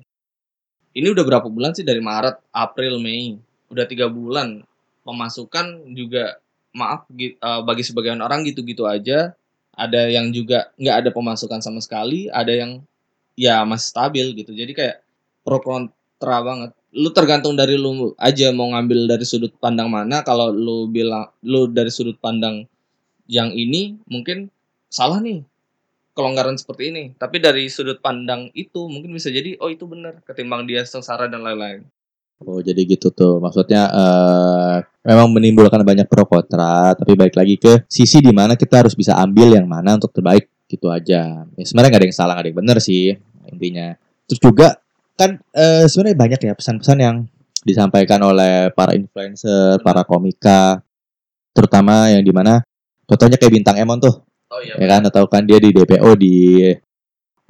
Ini 0.94 1.08
udah 1.10 1.24
berapa 1.24 1.48
bulan 1.48 1.72
sih? 1.74 1.82
Dari 1.82 1.98
Maret 1.98 2.52
April 2.52 3.00
Mei. 3.00 3.40
Udah 3.72 3.88
tiga 3.88 4.06
bulan. 4.12 4.62
Pemasukan 5.02 5.96
juga 5.96 6.36
maaf 6.76 7.08
eh, 7.16 7.32
bagi 7.64 7.82
sebagian 7.82 8.20
orang 8.20 8.44
gitu-gitu 8.44 8.84
aja. 8.84 9.32
Ada 9.78 10.10
yang 10.12 10.30
juga 10.30 10.68
nggak 10.76 10.96
ada 11.06 11.10
pemasukan 11.10 11.64
sama 11.64 11.80
sekali. 11.80 12.28
Ada 12.28 12.52
yang 12.52 12.84
ya 13.38 13.64
masih 13.64 13.88
stabil 13.88 14.26
gitu. 14.36 14.52
Jadi 14.52 14.72
kayak 14.76 14.96
pro 15.46 15.64
kontra 15.64 16.44
banget 16.44 16.77
lu 16.96 17.12
tergantung 17.12 17.52
dari 17.52 17.76
lu 17.76 18.16
aja 18.16 18.48
mau 18.54 18.72
ngambil 18.72 19.04
dari 19.10 19.24
sudut 19.28 19.52
pandang 19.60 19.92
mana 19.92 20.24
kalau 20.24 20.48
lu 20.48 20.88
bilang 20.88 21.28
lu 21.44 21.68
dari 21.68 21.92
sudut 21.92 22.16
pandang 22.16 22.64
yang 23.28 23.52
ini 23.52 24.00
mungkin 24.08 24.48
salah 24.88 25.20
nih 25.20 25.44
kelonggaran 26.16 26.56
seperti 26.56 26.90
ini 26.90 27.04
tapi 27.20 27.38
dari 27.44 27.68
sudut 27.68 28.00
pandang 28.00 28.48
itu 28.56 28.88
mungkin 28.88 29.12
bisa 29.12 29.28
jadi 29.28 29.60
oh 29.60 29.68
itu 29.68 29.84
benar 29.84 30.24
ketimbang 30.24 30.64
dia 30.64 30.82
sengsara 30.88 31.28
dan 31.28 31.44
lain-lain 31.44 31.84
Oh 32.38 32.62
jadi 32.62 32.86
gitu 32.86 33.10
tuh 33.10 33.42
maksudnya 33.42 33.90
eh 33.90 34.76
memang 35.02 35.26
menimbulkan 35.34 35.82
banyak 35.82 36.06
pro 36.06 36.22
kontra 36.22 36.94
tapi 36.94 37.18
balik 37.18 37.34
lagi 37.34 37.58
ke 37.58 37.82
sisi 37.90 38.22
di 38.22 38.30
mana 38.30 38.54
kita 38.54 38.78
harus 38.78 38.94
bisa 38.94 39.18
ambil 39.18 39.50
yang 39.58 39.66
mana 39.66 39.98
untuk 39.98 40.14
terbaik 40.14 40.46
gitu 40.70 40.86
aja. 40.86 41.42
Ya, 41.58 41.64
sebenarnya 41.66 41.90
nggak 41.90 42.02
ada 42.04 42.06
yang 42.06 42.14
salah 42.14 42.32
nggak 42.38 42.44
ada 42.46 42.50
yang 42.54 42.60
benar 42.62 42.78
sih 42.78 43.18
intinya. 43.50 43.98
Terus 44.30 44.38
juga 44.38 44.78
kan 45.18 45.42
eh, 45.52 45.84
sebenarnya 45.90 46.16
banyak 46.16 46.40
ya 46.46 46.54
pesan-pesan 46.54 46.98
yang 47.02 47.16
disampaikan 47.66 48.22
oleh 48.22 48.70
para 48.72 48.94
influencer, 48.94 49.82
para 49.82 50.06
komika, 50.06 50.78
terutama 51.50 52.06
yang 52.08 52.22
di 52.22 52.30
mana 52.30 52.62
contohnya 53.04 53.34
kayak 53.34 53.58
bintang 53.58 53.76
Emon 53.76 53.98
tuh. 53.98 54.22
Oh 54.48 54.62
iya. 54.62 54.78
Ya 54.78 54.86
kan? 54.86 55.02
Atau 55.10 55.26
kan 55.26 55.42
dia 55.44 55.58
di 55.58 55.74
DPO 55.74 56.10
di 56.14 56.70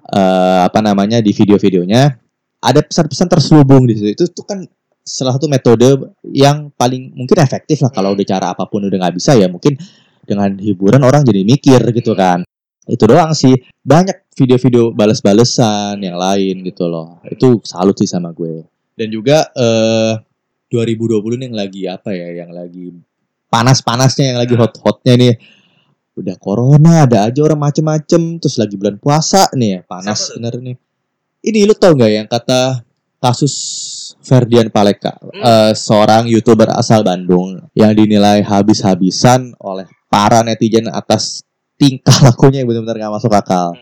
eh, 0.08 0.60
apa 0.64 0.80
namanya 0.80 1.20
di 1.20 1.30
video-videonya. 1.30 2.16
Ada 2.58 2.82
pesan-pesan 2.82 3.28
terselubung 3.30 3.86
di 3.86 3.94
situ. 3.94 4.10
Itu 4.18 4.24
tuh 4.34 4.42
kan 4.42 4.58
salah 5.06 5.38
satu 5.38 5.46
metode 5.46 6.16
yang 6.34 6.74
paling 6.74 7.14
mungkin 7.14 7.38
efektif 7.38 7.84
lah. 7.84 7.92
Kalau 7.94 8.10
Hmm. 8.12 8.18
udah 8.18 8.26
cara 8.26 8.46
apa 8.56 8.64
pun 8.66 8.82
udah 8.88 8.98
nggak 8.98 9.14
bisa 9.20 9.38
ya 9.38 9.46
mungkin 9.46 9.78
dengan 10.28 10.52
hiburan 10.60 11.00
orang 11.00 11.24
jadi 11.24 11.40
mikir 11.40 11.80
gitu 11.96 12.12
kan 12.12 12.44
itu 12.88 13.04
doang 13.04 13.36
sih. 13.36 13.52
Banyak 13.84 14.32
video-video 14.32 14.96
balas-balesan 14.96 16.00
yang 16.00 16.16
lain 16.16 16.64
gitu 16.64 16.88
loh. 16.88 17.20
Itu 17.28 17.60
salut 17.62 17.94
sih 18.00 18.08
sama 18.08 18.32
gue. 18.32 18.64
Dan 18.96 19.12
juga 19.12 19.46
eh 19.54 20.16
2020 20.72 21.38
nih 21.40 21.46
yang 21.48 21.56
lagi 21.56 21.82
apa 21.88 22.10
ya 22.12 22.44
yang 22.44 22.50
lagi 22.52 22.92
panas-panasnya 23.48 24.36
yang 24.36 24.38
lagi 24.40 24.54
Nah. 24.56 24.66
hot-hotnya 24.66 25.14
nih. 25.16 25.34
Udah 26.18 26.34
corona 26.40 27.06
ada 27.06 27.30
aja 27.30 27.40
orang 27.46 27.62
macem-macem 27.62 28.42
terus 28.42 28.58
lagi 28.58 28.74
bulan 28.74 28.98
puasa 28.98 29.46
nih 29.54 29.78
ya 29.78 29.80
panas 29.86 30.34
bener 30.34 30.58
nih. 30.58 30.76
Ini 31.38 31.68
lu 31.68 31.74
tau 31.78 31.94
nggak 31.94 32.12
yang 32.12 32.26
kata 32.26 32.82
kasus 33.22 33.54
Ferdian 34.22 34.70
Paleka 34.70 35.14
eh, 35.30 35.72
seorang 35.74 36.26
youtuber 36.26 36.70
asal 36.74 37.02
Bandung 37.02 37.58
yang 37.74 37.94
dinilai 37.94 38.42
habis-habisan 38.42 39.54
oleh 39.62 39.86
para 40.10 40.42
netizen 40.42 40.90
atas 40.90 41.46
tingkah 41.78 42.18
lakunya 42.26 42.60
yang 42.60 42.68
benar-benar 42.68 43.08
gak 43.08 43.14
masuk 43.22 43.32
akal. 43.32 43.78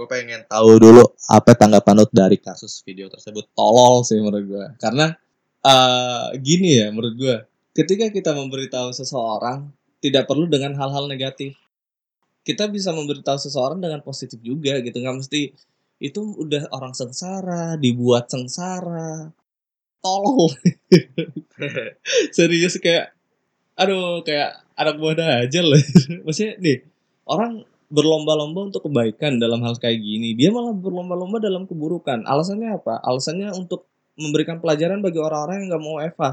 Gue 0.00 0.08
pengen 0.08 0.48
tahu 0.48 0.80
dulu 0.80 1.04
apa 1.28 1.52
tanggapan 1.52 2.00
lu 2.00 2.06
dari 2.08 2.40
kasus 2.40 2.80
video 2.84 3.08
tersebut. 3.12 3.52
Tolol 3.52 4.00
sih 4.00 4.16
menurut 4.16 4.44
gue 4.48 4.66
karena 4.80 5.12
eh 5.60 6.40
gini 6.40 6.80
ya 6.80 6.88
menurut 6.88 7.14
gue 7.20 7.36
ketika 7.76 8.08
kita 8.08 8.32
memberitahu 8.32 8.96
seseorang 8.96 9.68
tidak 10.00 10.24
perlu 10.24 10.48
dengan 10.48 10.72
hal-hal 10.80 11.04
negatif. 11.04 11.56
Kita 12.40 12.72
bisa 12.72 12.96
memberitahu 12.96 13.36
seseorang 13.36 13.84
dengan 13.84 14.00
positif 14.00 14.40
juga 14.40 14.80
gitu. 14.80 14.96
Nggak 14.96 15.16
mesti 15.20 15.52
itu 16.00 16.20
udah 16.40 16.72
orang 16.72 16.96
sengsara 16.96 17.76
dibuat 17.76 18.32
sengsara. 18.32 19.28
Tolol. 20.00 20.48
Serius 22.36 22.80
kayak 22.80 23.12
aduh 23.76 24.24
kayak 24.24 24.64
anak 24.80 24.96
buah 24.96 25.44
aja 25.44 25.60
loh. 25.60 25.76
Maksudnya 26.24 26.56
nih 26.56 26.89
orang 27.26 27.64
berlomba-lomba 27.90 28.70
untuk 28.70 28.86
kebaikan 28.86 29.42
dalam 29.42 29.66
hal 29.66 29.74
kayak 29.74 29.98
gini 29.98 30.38
dia 30.38 30.54
malah 30.54 30.70
berlomba-lomba 30.70 31.42
dalam 31.42 31.66
keburukan. 31.66 32.22
Alasannya 32.22 32.78
apa? 32.78 33.02
Alasannya 33.02 33.50
untuk 33.58 33.90
memberikan 34.14 34.62
pelajaran 34.62 35.02
bagi 35.02 35.18
orang-orang 35.18 35.64
yang 35.64 35.68
nggak 35.74 35.84
mau 35.84 35.98
Eva. 35.98 36.30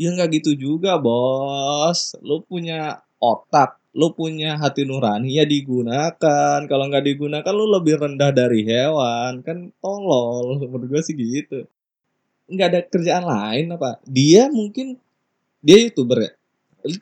Ya 0.00 0.08
nggak 0.14 0.40
gitu 0.40 0.56
juga 0.56 0.96
bos. 0.96 2.14
Lu 2.22 2.40
punya 2.46 3.02
otak 3.20 3.80
lu 3.90 4.14
punya 4.14 4.54
hati 4.54 4.86
nurani 4.86 5.34
ya 5.34 5.44
digunakan. 5.46 6.62
Kalau 6.62 6.84
nggak 6.86 7.04
digunakan 7.10 7.52
lu 7.52 7.66
lebih 7.66 7.98
rendah 7.98 8.30
dari 8.30 8.62
hewan. 8.62 9.42
Kan 9.42 9.74
tolol 9.82 10.62
menurut 10.62 10.86
gue 10.86 11.02
sih 11.02 11.14
gitu. 11.18 11.66
Nggak 12.46 12.66
ada 12.70 12.80
kerjaan 12.86 13.24
lain 13.26 13.66
apa? 13.74 13.98
Dia 14.06 14.46
mungkin 14.50 14.94
dia 15.58 15.82
youtuber 15.82 16.18
ya. 16.22 16.32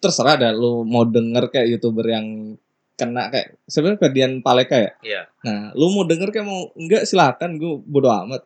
Terserah 0.01 0.37
dah 0.41 0.53
lu 0.57 0.83
mau 0.83 1.05
denger 1.07 1.53
kayak 1.53 1.79
youtuber 1.79 2.09
yang 2.09 2.57
kena 2.99 3.31
kayak 3.31 3.55
sebenarnya 3.71 4.01
Ferdian 4.03 4.33
Paleka 4.43 4.77
ya? 4.77 4.93
Iya. 5.07 5.23
nah 5.47 5.71
lu 5.79 5.95
mau 5.95 6.03
denger 6.03 6.35
kayak 6.35 6.47
mau 6.47 6.75
enggak 6.75 7.07
silakan 7.07 7.57
gue 7.57 7.79
bodo 7.87 8.11
amat. 8.11 8.43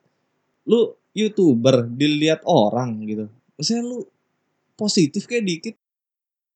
Lu 0.69 0.93
youtuber 1.17 1.89
dilihat 1.89 2.45
orang 2.45 3.01
gitu. 3.09 3.27
Maksudnya 3.57 3.83
lu 3.89 3.99
positif 4.77 5.25
kayak 5.25 5.45
dikit 5.49 5.75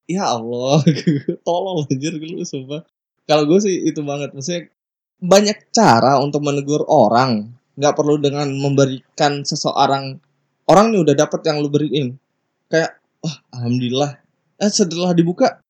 ya 0.07 0.29
Allah 0.29 0.85
tolong 1.47 1.89
anjir 1.89 2.13
lu 2.21 2.45
sumpah. 2.45 2.85
Kalau 3.25 3.49
gue 3.49 3.59
sih 3.65 3.89
itu 3.89 4.05
banget 4.05 4.37
maksudnya 4.37 4.69
banyak 5.17 5.73
cara 5.73 6.21
untuk 6.21 6.45
menegur 6.45 6.85
orang. 6.87 7.49
Nggak 7.81 7.97
perlu 7.97 8.21
dengan 8.21 8.49
memberikan 8.53 9.41
seseorang 9.41 10.21
orang 10.69 10.93
nih 10.93 11.01
udah 11.01 11.15
dapet 11.17 11.41
yang 11.49 11.65
lu 11.65 11.73
beriin. 11.73 12.21
Kayak 12.69 13.01
wah 13.25 13.37
alhamdulillah. 13.57 14.21
Eh 14.61 14.71
setelah 14.73 15.17
dibuka 15.17 15.61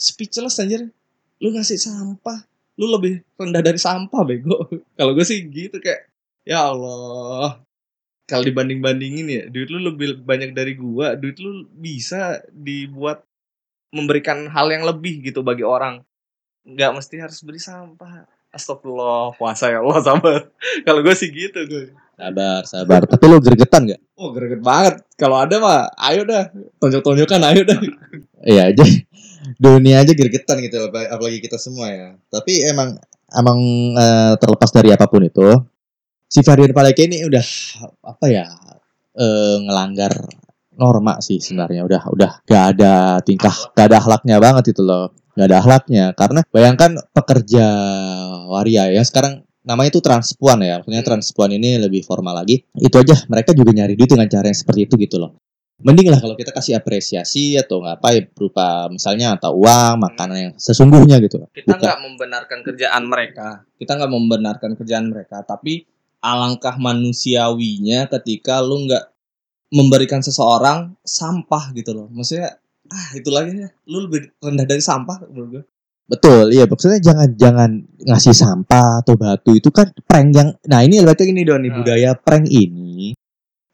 speechless 0.00 0.60
anjir 0.60 0.88
lu 1.40 1.56
ngasih 1.56 1.80
sampah. 1.80 2.44
Lu 2.80 2.88
lebih 2.88 3.20
rendah 3.36 3.60
dari 3.64 3.80
sampah 3.80 4.22
bego. 4.24 4.68
Kalau 4.98 5.12
gue 5.12 5.24
sih 5.26 5.44
gitu 5.48 5.80
kayak 5.80 6.08
ya 6.44 6.72
Allah 6.72 7.60
kalau 8.30 8.46
dibanding 8.46 8.78
bandingin 8.78 9.26
ya 9.26 9.42
duit 9.50 9.66
lu 9.74 9.90
lebih 9.90 10.22
banyak 10.22 10.54
dari 10.54 10.78
gua 10.78 11.18
duit 11.18 11.42
lu 11.42 11.66
bisa 11.74 12.38
dibuat 12.54 13.26
memberikan 13.90 14.46
hal 14.46 14.70
yang 14.70 14.86
lebih 14.86 15.18
gitu 15.18 15.42
bagi 15.42 15.66
orang. 15.66 16.06
Nggak 16.62 16.94
mesti 16.94 17.18
harus 17.18 17.42
beli 17.42 17.58
sampah. 17.58 18.30
Astagfirullah 18.54 19.34
puasa 19.34 19.70
ya 19.74 19.82
Allah 19.82 19.98
sabar. 20.06 20.40
Kalau 20.86 21.00
gue 21.02 21.14
sih 21.18 21.30
gitu 21.34 21.58
gue 21.66 21.90
Sabar, 22.14 22.62
sabar. 22.68 23.00
Tapi 23.08 23.24
lu 23.26 23.40
gregetan 23.40 23.88
gak? 23.88 24.00
oh 24.20 24.30
greget 24.30 24.60
banget. 24.60 25.00
Kalau 25.16 25.40
ada 25.42 25.56
mah 25.58 25.90
ayo 26.10 26.22
dah. 26.22 26.52
Tonjok 26.78 27.02
tonjokan 27.02 27.42
ayo 27.50 27.66
dah. 27.66 27.78
Iya 28.40 28.72
aja. 28.72 28.84
Dunia 29.56 30.04
aja 30.04 30.12
gregetan 30.12 30.60
gitu, 30.62 30.90
apa- 30.90 31.10
apalagi 31.10 31.40
kita 31.40 31.56
semua 31.56 31.88
ya. 31.90 32.08
Tapi 32.28 32.62
emang 32.68 33.00
emang 33.32 33.58
eh, 33.96 34.34
terlepas 34.38 34.70
dari 34.74 34.90
apa 34.94 35.06
pun 35.06 35.22
itu, 35.24 35.48
si 36.26 36.40
Ferdian 36.44 36.74
Paleka 36.74 37.02
ini 37.02 37.24
udah 37.26 37.44
apa 38.06 38.26
ya 38.30 38.46
eh, 39.16 39.56
ngelanggar 39.64 40.12
norma 40.76 41.18
sih 41.24 41.40
sebenarnya. 41.42 41.82
Udah 41.86 42.02
udah 42.12 42.30
gak 42.46 42.64
ada 42.76 43.18
tingkah, 43.24 43.54
gak 43.74 43.86
ada 43.90 43.96
akhlaknya 43.98 44.36
banget 44.38 44.76
itu 44.76 44.82
loh. 44.84 45.12
Gak 45.34 45.46
ada 45.50 45.56
akhlaknya. 45.62 46.04
Karena 46.14 46.40
bayangkan 46.50 47.00
pekerja 47.14 47.66
waria 48.50 48.90
ya 48.90 49.02
sekarang 49.04 49.42
namanya 49.64 49.96
itu 49.96 50.00
transpuan 50.04 50.60
ya. 50.64 50.80
Maksudnya 50.80 51.04
transpuan 51.04 51.50
ini 51.54 51.76
lebih 51.80 52.02
formal 52.06 52.40
lagi. 52.40 52.64
Itu 52.76 52.96
aja 53.00 53.14
mereka 53.28 53.52
juga 53.56 53.70
nyari 53.76 53.94
duit 53.98 54.10
dengan 54.10 54.26
cara 54.30 54.48
yang 54.48 54.58
seperti 54.58 54.88
itu 54.88 54.96
gitu 55.00 55.18
loh 55.20 55.49
mending 55.80 56.12
lah 56.12 56.20
kalau 56.20 56.36
kita 56.36 56.52
kasih 56.52 56.76
apresiasi 56.76 57.56
atau 57.56 57.80
nggak 57.80 57.96
apa 58.00 58.08
ya 58.12 58.22
berupa 58.28 58.86
misalnya 58.92 59.36
atau 59.40 59.56
uang 59.56 59.96
makanan 60.00 60.36
yang 60.36 60.54
sesungguhnya 60.60 61.16
gitu. 61.24 61.40
Kita 61.52 61.76
nggak 61.80 61.98
membenarkan 62.04 62.58
kerjaan 62.60 63.04
mereka. 63.08 63.64
Kita 63.80 63.96
nggak 63.96 64.12
membenarkan 64.12 64.70
kerjaan 64.76 65.08
mereka 65.08 65.40
tapi 65.42 65.88
alangkah 66.20 66.76
manusiawinya 66.76 68.12
ketika 68.12 68.60
lu 68.60 68.84
nggak 68.84 69.04
memberikan 69.72 70.20
seseorang 70.20 70.94
sampah 71.00 71.72
gitu 71.72 71.96
loh. 71.96 72.06
Maksudnya 72.12 72.60
ah 72.90 73.08
itu 73.16 73.30
lagi 73.32 73.64
ya. 73.64 73.68
Lu 73.88 74.04
lebih 74.04 74.36
rendah 74.38 74.66
dari 74.68 74.82
sampah 74.84 75.26
menurut 75.32 75.48
gue 75.48 75.64
betul 76.10 76.50
iya. 76.50 76.66
Maksudnya 76.66 77.00
jangan 77.00 77.28
jangan 77.38 77.70
ngasih 78.04 78.34
sampah 78.34 79.00
atau 79.00 79.14
batu. 79.16 79.56
Itu 79.56 79.72
kan 79.72 79.94
prank 80.04 80.28
yang 80.36 80.48
nah 80.68 80.84
ini 80.84 81.00
berarti 81.00 81.30
ini 81.30 81.46
dong 81.46 81.64
nih 81.64 81.70
Nah. 81.70 81.76
budaya 81.80 82.10
prank 82.18 82.50
ini 82.50 83.14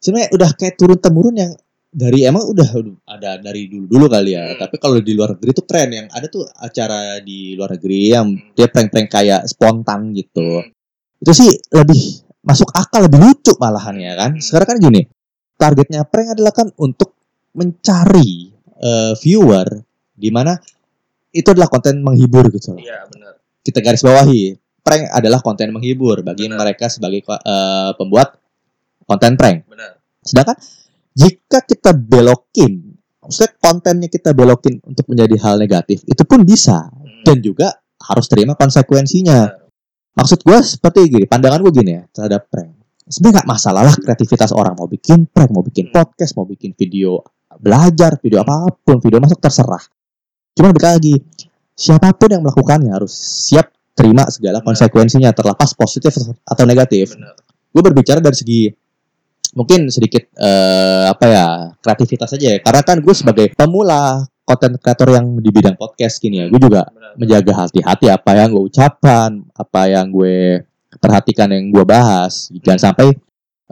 sebenarnya 0.06 0.30
udah 0.36 0.50
kayak 0.54 0.78
turun 0.78 1.00
temurun 1.00 1.34
yang 1.34 1.52
dari 1.96 2.28
emang 2.28 2.44
udah 2.52 2.68
ada 3.08 3.40
dari 3.40 3.72
dulu 3.72 3.88
dulu 3.88 4.06
kali 4.12 4.36
ya. 4.36 4.52
Hmm. 4.52 4.60
tapi 4.60 4.76
kalau 4.76 5.00
di 5.00 5.16
luar 5.16 5.32
negeri 5.32 5.50
tuh 5.56 5.64
keren. 5.64 5.88
Yang 5.96 6.06
ada 6.12 6.26
tuh 6.28 6.44
acara 6.44 7.00
di 7.24 7.56
luar 7.56 7.80
negeri 7.80 8.00
yang 8.12 8.26
dia 8.52 8.68
prank-prank 8.68 9.08
kayak 9.08 9.48
spontan 9.48 10.12
gitu. 10.12 10.60
Itu 11.16 11.32
sih 11.32 11.48
lebih 11.72 12.20
masuk 12.44 12.68
akal 12.76 13.08
lebih 13.08 13.24
lucu 13.24 13.56
malahan 13.56 13.96
ya 13.96 14.12
kan. 14.12 14.36
Hmm. 14.36 14.44
sekarang 14.44 14.68
kan 14.68 14.78
gini 14.78 15.02
targetnya 15.56 16.04
prank 16.04 16.36
adalah 16.36 16.52
kan 16.52 16.68
untuk 16.76 17.16
mencari 17.56 18.52
eh, 18.76 19.12
viewer 19.16 19.66
di 20.12 20.28
mana 20.28 20.52
itu 21.32 21.48
adalah 21.48 21.72
konten 21.72 22.04
menghibur 22.04 22.52
gitu. 22.52 22.76
Iya 22.76 23.08
benar. 23.08 23.40
Kita 23.64 23.80
garis 23.80 24.04
bawahi 24.04 24.52
prank 24.84 25.10
adalah 25.10 25.40
konten 25.40 25.72
menghibur 25.72 26.22
bagi 26.22 26.46
Benar. 26.46 26.60
mereka 26.60 26.92
sebagai 26.92 27.24
eh, 27.24 27.90
pembuat 27.96 28.36
konten 29.08 29.40
prank. 29.40 29.64
Benar. 29.64 29.96
Sedangkan 30.20 30.60
jika 31.16 31.64
kita 31.64 31.96
belokin 31.96 32.96
maksudnya 33.26 33.52
kontennya 33.58 34.06
kita 34.06 34.30
belokin 34.30 34.78
untuk 34.86 35.02
menjadi 35.10 35.34
hal 35.42 35.58
negatif 35.58 36.06
itu 36.06 36.22
pun 36.22 36.46
bisa. 36.46 36.86
Dan 37.26 37.42
juga 37.42 37.74
harus 37.98 38.30
terima 38.30 38.54
konsekuensinya. 38.54 39.50
Maksud 40.14 40.46
gue 40.46 40.58
seperti 40.62 41.10
gini 41.10 41.26
pandangan 41.26 41.58
gue 41.58 41.72
gini 41.74 41.90
ya 41.98 42.02
terhadap 42.14 42.46
prank. 42.46 42.78
Sebenarnya 43.10 43.42
nggak 43.42 43.48
masalah 43.50 43.82
lah 43.82 43.94
kreativitas 43.98 44.54
orang 44.54 44.78
mau 44.78 44.86
bikin 44.86 45.26
prank 45.26 45.50
mau 45.50 45.66
bikin 45.66 45.90
Hmm. 45.90 45.94
podcast 45.98 46.38
mau 46.38 46.46
bikin 46.46 46.78
video 46.78 47.18
belajar 47.58 48.20
video 48.22 48.46
apa 48.46 48.70
pun 48.78 49.02
video 49.02 49.18
masuk 49.18 49.42
terserah. 49.42 49.82
Cuma 50.54 50.70
balik 50.70 51.02
lagi 51.02 51.14
siapa 51.74 52.14
pun 52.14 52.30
yang 52.30 52.46
melakukannya 52.46 52.94
harus 52.94 53.12
siap 53.50 53.74
terima 53.96 54.28
segala 54.30 54.62
konsekuensinya 54.62 55.34
terlepas 55.34 55.74
positif 55.74 56.14
atau 56.46 56.64
negatif. 56.64 57.18
Gue 57.74 57.82
berbicara 57.82 58.22
dari 58.22 58.36
segi 58.38 58.70
mungkin 59.56 59.88
sedikit 59.88 60.28
eh, 60.36 61.04
apa 61.08 61.24
ya 61.24 61.46
kreativitas 61.80 62.36
aja 62.36 62.46
ya 62.54 62.58
karena 62.60 62.82
kan 62.84 63.00
gue 63.00 63.14
sebagai 63.16 63.46
pemula 63.56 64.28
konten 64.44 64.76
kreator 64.78 65.16
yang 65.16 65.40
di 65.40 65.50
bidang 65.50 65.80
podcast 65.80 66.20
gini 66.20 66.44
ya 66.44 66.46
gue 66.52 66.60
juga 66.60 66.84
benar 66.92 67.06
menjaga 67.16 67.66
hati-hati 67.66 68.06
apa 68.12 68.30
yang 68.36 68.52
gue 68.52 68.64
ucapkan, 68.68 69.30
apa 69.56 69.80
yang 69.88 70.12
gue 70.12 70.62
perhatikan 71.00 71.48
yang 71.50 71.72
gue 71.72 71.84
bahas, 71.84 72.52
jangan 72.60 72.92
sampai 72.92 73.16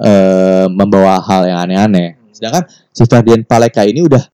eh, 0.01 0.67
membawa 0.73 1.21
hal 1.21 1.47
yang 1.47 1.61
aneh-aneh. 1.69 2.19
Sedangkan 2.35 2.67
si 2.91 3.05
Ferdian 3.07 3.45
Paleka 3.47 3.85
ini 3.87 4.03
udah 4.03 4.25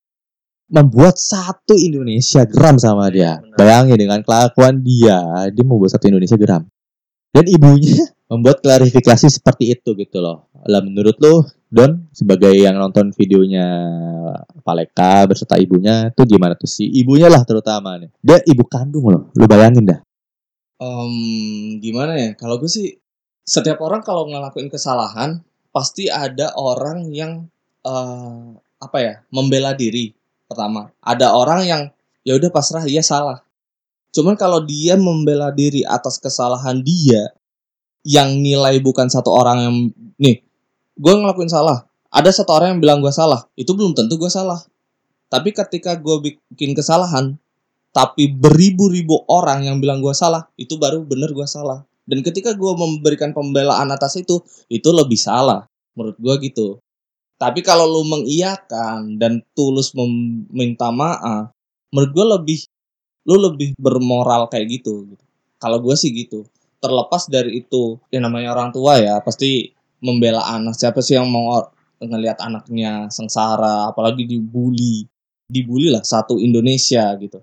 membuat 0.71 1.19
satu 1.19 1.75
Indonesia 1.75 2.47
geram 2.47 2.79
sama 2.79 3.11
dia. 3.11 3.43
Benar. 3.43 3.59
Bayangin 3.59 3.99
dengan 3.99 4.21
kelakuan 4.23 4.81
dia, 4.81 5.51
dia 5.51 5.65
membuat 5.67 5.99
satu 5.99 6.09
Indonesia 6.09 6.39
geram. 6.39 6.63
Dan 7.31 7.45
ibunya 7.47 8.11
membuat 8.31 8.62
klarifikasi 8.62 9.27
seperti 9.27 9.75
itu 9.75 9.99
gitu 9.99 10.23
loh. 10.23 10.47
Lah 10.62 10.79
menurut 10.81 11.19
lo, 11.19 11.51
Don, 11.66 12.07
sebagai 12.14 12.55
yang 12.55 12.79
nonton 12.79 13.11
videonya 13.11 13.66
Paleka 14.62 15.27
berserta 15.27 15.59
ibunya, 15.59 16.14
tuh 16.14 16.31
gimana 16.31 16.55
tuh 16.55 16.71
si 16.71 16.87
ibunya 16.87 17.27
lah 17.27 17.43
terutama 17.43 17.99
nih. 17.99 18.11
Dia 18.23 18.38
ibu 18.47 18.62
kandung 18.71 19.11
loh, 19.11 19.23
lu 19.35 19.51
bayangin 19.51 19.90
dah. 19.90 20.01
Em, 20.81 21.77
gimana 21.83 22.16
ya 22.16 22.31
kalau 22.38 22.57
gue 22.57 22.71
sih 22.71 22.97
setiap 23.45 23.85
orang 23.85 24.01
kalau 24.01 24.25
ngelakuin 24.31 24.73
kesalahan 24.73 25.45
pasti 25.77 26.09
ada 26.09 26.57
orang 26.57 27.12
yang 27.12 27.45
eh, 27.85 28.49
apa 28.81 28.99
ya 29.05 29.14
membela 29.29 29.77
diri 29.77 30.16
pertama 30.49 30.88
ada 31.05 31.37
orang 31.37 31.61
yang 31.69 31.83
ya 32.25 32.33
udah 32.40 32.49
pasrah 32.49 32.88
iya 32.88 33.05
salah 33.05 33.45
cuman 34.16 34.40
kalau 34.40 34.64
dia 34.64 34.97
membela 34.97 35.53
diri 35.53 35.85
atas 35.85 36.16
kesalahan 36.16 36.81
dia 36.81 37.29
yang 38.07 38.41
nilai 38.41 38.81
bukan 38.81 39.09
satu 39.13 39.31
orang 39.31 39.59
yang 39.61 39.77
nih 40.17 40.41
gue 40.97 41.13
ngelakuin 41.15 41.51
salah. 41.51 41.87
Ada 42.11 42.43
satu 42.43 42.51
orang 42.59 42.77
yang 42.77 42.81
bilang 42.83 42.99
gue 43.05 43.13
salah. 43.15 43.47
Itu 43.55 43.79
belum 43.79 43.95
tentu 43.95 44.19
gue 44.19 44.31
salah. 44.33 44.59
Tapi 45.31 45.55
ketika 45.55 45.95
gue 45.95 46.17
bikin 46.53 46.75
kesalahan 46.75 47.39
tapi 47.91 48.31
beribu-ribu 48.31 49.27
orang 49.27 49.67
yang 49.67 49.83
bilang 49.83 49.99
gue 49.99 50.15
salah 50.15 50.47
itu 50.55 50.79
baru 50.79 51.07
bener 51.07 51.31
gue 51.31 51.47
salah. 51.47 51.87
Dan 52.07 52.27
ketika 52.27 52.59
gue 52.59 52.73
memberikan 52.75 53.31
pembelaan 53.31 53.95
atas 53.95 54.19
itu 54.19 54.43
itu 54.67 54.91
lebih 54.91 55.19
salah. 55.19 55.67
Menurut 55.95 56.19
gue 56.19 56.35
gitu. 56.51 56.69
Tapi 57.41 57.65
kalau 57.65 57.89
lu 57.89 58.05
mengiyakan 58.05 59.17
dan 59.17 59.41
tulus 59.57 59.97
meminta 59.97 60.93
maaf 60.93 61.55
menurut 61.91 62.11
gue 62.15 62.27
lebih 62.39 62.59
lu 63.27 63.37
lebih 63.37 63.69
bermoral 63.77 64.49
kayak 64.49 64.81
gitu 64.81 65.15
kalau 65.61 65.79
gue 65.83 65.95
sih 65.99 66.11
gitu 66.15 66.47
terlepas 66.81 67.29
dari 67.29 67.61
itu 67.62 68.01
yang 68.09 68.27
namanya 68.27 68.57
orang 68.57 68.73
tua 68.73 68.97
ya 68.99 69.21
pasti 69.21 69.71
membela 70.01 70.43
anak. 70.49 70.75
Siapa 70.75 71.05
sih 71.05 71.14
yang 71.21 71.29
mau 71.29 71.61
ngelihat 72.01 72.40
anaknya 72.40 73.07
sengsara 73.12 73.93
apalagi 73.93 74.25
dibully? 74.25 75.05
Dibully 75.47 75.93
lah 75.93 76.03
satu 76.03 76.40
Indonesia 76.40 77.12
gitu. 77.21 77.38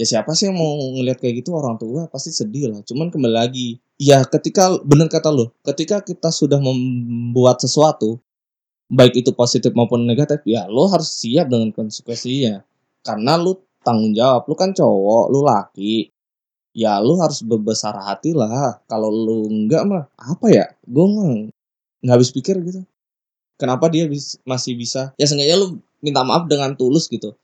Ya 0.00 0.08
siapa 0.08 0.32
sih 0.32 0.48
yang 0.48 0.56
mau 0.56 0.80
ngelihat 0.96 1.20
kayak 1.20 1.44
gitu? 1.44 1.52
Orang 1.52 1.76
tua 1.76 2.08
pasti 2.08 2.32
sedih 2.32 2.72
lah. 2.72 2.80
Cuman 2.82 3.12
kembali 3.12 3.36
lagi 3.36 3.76
ya 4.00 4.24
ketika 4.24 4.80
bener 4.80 5.12
kata 5.12 5.28
lo 5.28 5.52
ketika 5.60 6.00
kita 6.00 6.32
sudah 6.32 6.56
membuat 6.56 7.60
sesuatu 7.60 8.16
baik 8.88 9.20
itu 9.20 9.36
positif 9.36 9.76
maupun 9.76 10.08
negatif 10.08 10.40
ya 10.48 10.64
lo 10.72 10.88
harus 10.88 11.12
siap 11.20 11.52
dengan 11.52 11.68
konsekuensinya. 11.70 12.64
Karena 13.04 13.36
lu 13.36 13.60
tanggung 13.84 14.16
jawab 14.16 14.48
lu 14.48 14.56
kan 14.56 14.72
cowok 14.72 15.24
lu 15.28 15.40
laki 15.44 16.08
ya 16.76 16.98
lu 17.02 17.18
harus 17.18 17.42
berbesar 17.42 17.94
hati 17.98 18.34
lah. 18.34 18.78
Kalau 18.86 19.10
lu 19.10 19.46
enggak 19.50 19.82
mah 19.86 20.06
apa 20.16 20.46
ya? 20.50 20.66
Gue 20.86 21.06
nggak 22.02 22.14
habis 22.14 22.30
pikir 22.32 22.58
gitu. 22.64 22.82
Kenapa 23.60 23.92
dia 23.92 24.08
bis- 24.08 24.40
masih 24.48 24.72
bisa? 24.78 25.12
Ya 25.20 25.28
seenggaknya 25.28 25.60
lu 25.60 25.78
minta 26.00 26.24
maaf 26.24 26.48
dengan 26.48 26.72
tulus 26.74 27.10
gitu. 27.10 27.36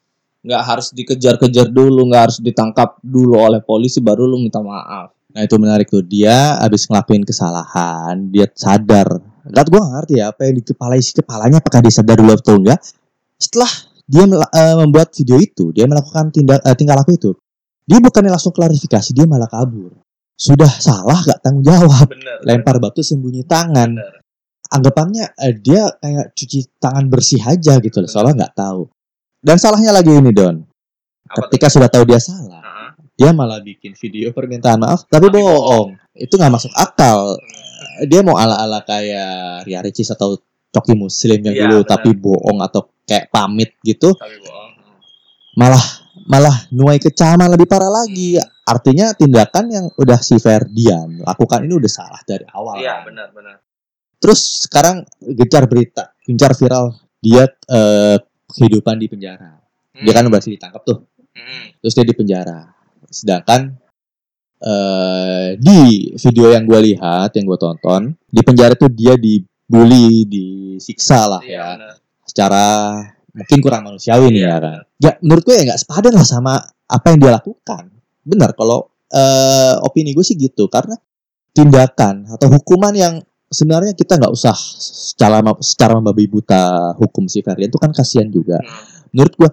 Nggak 0.47 0.62
harus 0.62 0.87
dikejar-kejar 0.95 1.69
dulu 1.69 2.09
nggak 2.09 2.23
harus 2.31 2.39
ditangkap 2.41 2.97
dulu 3.05 3.37
oleh 3.37 3.61
polisi 3.61 4.01
baru 4.01 4.25
lu 4.25 4.41
minta 4.41 4.62
maaf. 4.62 5.12
Nah 5.37 5.45
itu 5.45 5.57
menarik 5.61 5.93
tuh. 5.93 6.01
Dia 6.01 6.57
abis 6.65 6.89
ngelakuin 6.89 7.27
kesalahan 7.27 8.33
dia 8.33 8.49
sadar. 8.57 9.21
Gak 9.47 9.71
gue 9.71 9.79
ngerti 9.79 10.15
ya 10.19 10.35
apa 10.35 10.49
yang 10.49 10.59
di 10.59 10.65
kepala 10.67 10.99
isi 10.99 11.15
kepalanya 11.15 11.62
apakah 11.62 11.79
dia 11.85 11.93
sadar 11.93 12.17
dulu 12.19 12.35
atau 12.35 12.57
enggak. 12.59 12.81
Setelah 13.37 13.69
dia 14.07 14.25
eh, 14.25 14.75
membuat 14.79 15.12
video 15.12 15.37
itu 15.37 15.75
dia 15.75 15.85
melakukan 15.85 16.31
tindak 16.33 16.62
eh, 16.62 16.75
tingkah 16.79 16.97
laku 16.97 17.19
itu 17.19 17.31
dia 17.87 17.99
bukannya 18.03 18.35
langsung 18.35 18.51
klarifikasi 18.51 19.14
dia 19.14 19.25
malah 19.25 19.46
kabur. 19.46 19.94
Sudah 20.37 20.68
salah 20.68 21.16
gak 21.25 21.40
tanggung 21.40 21.64
jawab? 21.64 22.11
Bener 22.12 22.42
lempar 22.44 22.77
batu 22.77 23.01
sembunyi 23.01 23.46
tangan. 23.46 23.94
Anggapannya 24.66 25.33
eh, 25.38 25.55
dia 25.57 25.87
kayak 25.96 26.35
cuci 26.35 26.77
tangan 26.77 27.07
bersih 27.07 27.38
aja 27.40 27.79
gitu 27.79 28.03
loh 28.03 28.11
soalnya 28.11 28.44
nggak 28.44 28.55
tahu. 28.59 28.90
Dan 29.38 29.57
salahnya 29.57 29.94
lagi 29.94 30.11
ini 30.11 30.35
Don. 30.35 30.66
Ketika 31.27 31.70
sudah 31.70 31.87
tahu 31.87 32.03
dia 32.05 32.18
salah, 32.18 32.92
dia 33.14 33.31
malah 33.31 33.62
bikin 33.62 33.94
video 33.94 34.35
permintaan 34.35 34.83
maaf 34.83 35.07
tapi 35.07 35.31
bohong. 35.31 35.94
itu 36.18 36.35
nggak 36.35 36.51
masuk 36.53 36.72
akal. 36.75 37.38
Dia 38.11 38.20
mau 38.27 38.35
ala-ala 38.35 38.83
kayak 38.83 39.64
Ria 39.64 39.81
Ricis 39.81 40.11
atau 40.11 40.37
Coki 40.68 40.92
Muslim 40.99 41.40
yang 41.40 41.55
Iya, 41.57 41.62
dulu 41.64 41.79
benar. 41.81 41.90
tapi 41.96 42.11
bohong 42.12 42.59
atau 42.61 42.90
kayak 43.07 43.31
pamit 43.31 43.70
gitu 43.81 44.12
tapi 44.12 44.37
bohong 44.42 44.72
malah 45.57 45.81
malah 46.27 46.67
nuai 46.75 46.99
kecaman 46.99 47.49
lebih 47.55 47.71
parah 47.71 48.03
lagi. 48.03 48.39
Artinya 48.67 49.15
tindakan 49.15 49.65
yang 49.71 49.87
udah 49.95 50.19
si 50.19 50.37
Ferdian 50.43 51.23
lakukan 51.23 51.62
ini 51.62 51.75
udah 51.79 51.91
salah 51.91 52.21
dari 52.27 52.43
awal. 52.51 52.83
Iya 52.83 53.01
kan. 53.01 53.07
benar 53.11 53.29
benar. 53.31 53.57
Terus 54.19 54.67
sekarang 54.67 55.07
gencar 55.23 55.71
berita 55.71 56.11
gencar 56.27 56.53
viral 56.59 56.99
dia 57.23 57.47
eh, 57.47 58.19
kehidupan 58.51 58.99
di 58.99 59.07
penjara. 59.07 59.62
Dia 59.97 60.12
kan 60.12 60.29
berhasil 60.29 60.53
ditangkap 60.53 60.83
tuh. 60.85 61.01
Hmm. 61.37 61.69
terus 61.85 61.93
dia 61.95 62.07
di 62.09 62.17
penjara. 62.17 62.61
Sedangkan 63.07 63.77
eh 64.57 65.53
di 65.61 66.11
video 66.17 66.49
yang 66.49 66.65
gue 66.65 66.81
lihat 66.81 67.29
yang 67.37 67.45
gue 67.45 67.61
tonton 67.61 68.17
di 68.25 68.41
penjara 68.41 68.73
tuh 68.73 68.89
dia 68.89 69.12
dibully 69.21 70.25
disiksa 70.25 71.29
lah 71.29 71.43
iya 71.45 71.61
ya. 71.61 71.67
benar. 71.77 71.95
Secara 72.25 72.67
mungkin 73.37 73.59
kurang 73.61 73.85
manusiawi 73.85 74.33
nih 74.33 74.42
Iya, 74.42 74.49
ya 74.49 74.59
kan 74.59 74.79
ya 74.96 75.11
menurut 75.20 75.42
gue 75.44 75.55
ya 75.55 75.62
nggak 75.68 75.81
sepadan 75.85 76.12
lah 76.16 76.25
sama 76.25 76.55
apa 76.88 77.07
yang 77.12 77.18
dia 77.20 77.33
lakukan 77.37 77.85
benar 78.25 78.57
kalau 78.57 78.88
eh 79.07 79.75
opini 79.85 80.11
gue 80.11 80.25
sih 80.25 80.35
gitu 80.35 80.66
karena 80.66 80.96
tindakan 81.53 82.27
atau 82.29 82.49
hukuman 82.51 82.92
yang 82.92 83.14
sebenarnya 83.46 83.94
kita 83.94 84.18
nggak 84.18 84.33
usah 84.33 84.53
secara 84.57 85.38
secara 85.62 85.96
membabi 85.96 86.27
buta 86.27 86.92
hukum 86.99 87.31
si 87.31 87.40
Ferdian 87.40 87.70
itu 87.70 87.79
kan 87.79 87.94
kasihan 87.94 88.27
juga 88.27 88.59
Hmm. 88.59 89.09
menurut 89.14 89.33
gua 89.38 89.51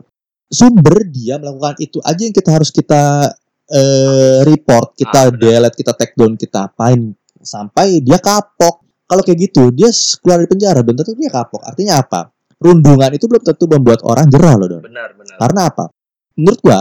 sumber 0.50 1.06
dia 1.08 1.38
melakukan 1.38 1.78
itu 1.78 2.02
aja 2.02 2.22
yang 2.22 2.34
kita 2.34 2.50
harus 2.52 2.70
kita 2.70 3.30
eh, 3.64 4.40
report, 4.44 4.94
kita 4.94 5.20
Ah, 5.20 5.32
delete, 5.32 5.80
kita 5.80 5.96
take 5.96 6.14
down, 6.14 6.36
kita 6.36 6.68
apain 6.68 7.16
sampai 7.40 8.04
dia 8.04 8.20
kapok. 8.20 8.84
Kalau 9.08 9.24
kayak 9.24 9.40
gitu, 9.40 9.72
dia 9.72 9.88
keluar 10.20 10.44
dari 10.44 10.52
penjara 10.52 10.80
belum 10.84 11.00
tentu 11.00 11.16
dia 11.16 11.32
kapok. 11.32 11.64
Artinya 11.64 12.04
apa? 12.04 12.28
Rundungan 12.64 13.12
itu 13.12 13.26
belum 13.28 13.44
tentu 13.44 13.68
membuat 13.68 14.00
orang 14.08 14.32
jerah 14.32 14.56
loh, 14.56 14.68
Don. 14.72 14.82
benar 14.82 15.12
benar 15.20 15.36
Karena 15.36 15.62
apa? 15.68 15.92
Menurut 16.40 16.60
gua, 16.64 16.80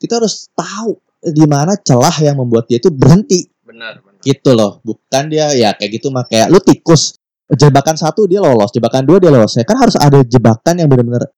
kita 0.00 0.16
harus 0.16 0.48
tahu 0.56 0.96
di 1.20 1.44
mana 1.44 1.76
celah 1.76 2.16
yang 2.24 2.40
membuat 2.40 2.64
dia 2.70 2.80
itu 2.80 2.88
berhenti 2.88 3.44
benar 3.60 4.00
benar 4.00 4.22
gitu 4.24 4.50
loh. 4.56 4.80
Bukan 4.80 5.28
dia 5.28 5.52
ya 5.52 5.76
kayak 5.76 6.00
gitu 6.00 6.08
mah 6.08 6.24
kayak 6.24 6.48
lu 6.48 6.58
tikus. 6.64 7.20
Jebakan 7.48 7.96
satu 7.96 8.28
dia 8.28 8.40
lolos, 8.44 8.68
jebakan 8.72 9.04
dua 9.04 9.16
dia 9.20 9.32
lolos. 9.32 9.56
Ya 9.56 9.64
kan 9.64 9.76
harus 9.80 9.96
ada 9.96 10.20
jebakan 10.20 10.74
yang 10.80 10.88
benar-benar 10.88 11.32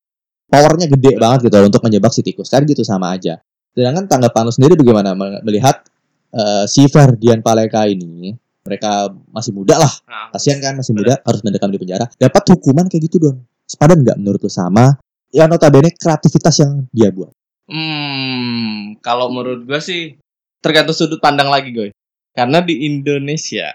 powernya 0.51 0.91
gede 0.91 1.15
banget 1.19 1.47
gitu 1.47 1.55
loh 1.59 1.67
untuk 1.71 1.83
menjebak 1.87 2.11
si 2.15 2.23
tikus. 2.23 2.51
Kan 2.51 2.67
gitu 2.67 2.83
sama 2.83 3.15
aja. 3.15 3.39
Sedangkan 3.75 4.11
tanggapan 4.11 4.43
lu 4.47 4.53
sendiri 4.55 4.75
bagaimana 4.75 5.15
me- 5.15 5.43
melihat 5.47 5.87
eh, 6.35 6.65
si 6.67 6.87
Ferdian 6.91 7.43
Paleka 7.43 7.87
ini? 7.87 8.35
Mereka 8.61 9.09
masih 9.33 9.57
muda 9.57 9.81
lah, 9.81 9.89
Nah, 10.05 10.29
kasihan 10.37 10.61
kan 10.61 10.77
masih 10.77 10.93
muda 10.93 11.17
harus 11.25 11.41
mendekam 11.41 11.73
di 11.73 11.81
penjara. 11.81 12.05
Dapat 12.21 12.43
hukuman 12.55 12.93
kayak 12.93 13.09
gitu 13.09 13.17
don. 13.17 13.41
Sepadan 13.71 14.03
nggak 14.03 14.19
menurut 14.19 14.43
lu 14.43 14.51
sama? 14.51 14.99
Ya 15.31 15.47
notabene 15.47 15.95
kreativitas 15.95 16.59
yang 16.59 16.91
dia 16.91 17.15
buat. 17.15 17.31
Hmm, 17.71 18.99
kalau 18.99 19.31
menurut 19.31 19.63
gue 19.63 19.79
sih 19.79 20.19
tergantung 20.59 20.99
sudut 20.99 21.23
pandang 21.23 21.47
lagi, 21.47 21.71
gue. 21.71 21.95
Karena 22.35 22.59
di 22.59 22.83
Indonesia, 22.83 23.71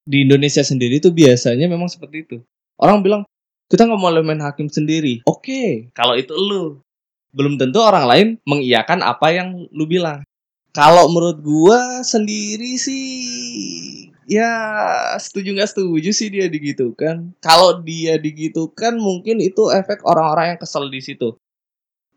di 0.00 0.24
Indonesia 0.24 0.64
sendiri 0.64 0.96
tuh 0.96 1.12
biasanya 1.12 1.68
memang 1.68 1.92
seperti 1.92 2.24
itu. 2.24 2.36
Orang 2.80 3.04
bilang 3.04 3.28
kita 3.68 3.84
nggak 3.84 4.00
mau 4.00 4.08
main 4.24 4.40
hakim 4.40 4.72
sendiri. 4.72 5.20
Oke, 5.28 5.92
kalau 5.92 6.16
itu 6.16 6.32
lu, 6.32 6.80
belum 7.36 7.60
tentu 7.60 7.84
orang 7.84 8.08
lain 8.08 8.28
mengiyakan 8.48 9.04
apa 9.04 9.28
yang 9.28 9.68
lu 9.76 9.84
bilang. 9.84 10.24
Kalau 10.74 11.06
menurut 11.06 11.38
gua 11.38 12.02
sendiri 12.02 12.74
sih, 12.74 13.06
ya 14.26 14.50
setuju 15.22 15.54
nggak 15.54 15.70
setuju 15.70 16.10
sih 16.10 16.34
dia 16.34 16.50
digitukan. 16.50 17.30
Kalau 17.38 17.78
dia 17.78 18.18
digitukan, 18.18 18.98
mungkin 18.98 19.38
itu 19.38 19.70
efek 19.70 20.02
orang-orang 20.02 20.54
yang 20.54 20.58
kesel 20.58 20.90
di 20.90 20.98
situ. 20.98 21.38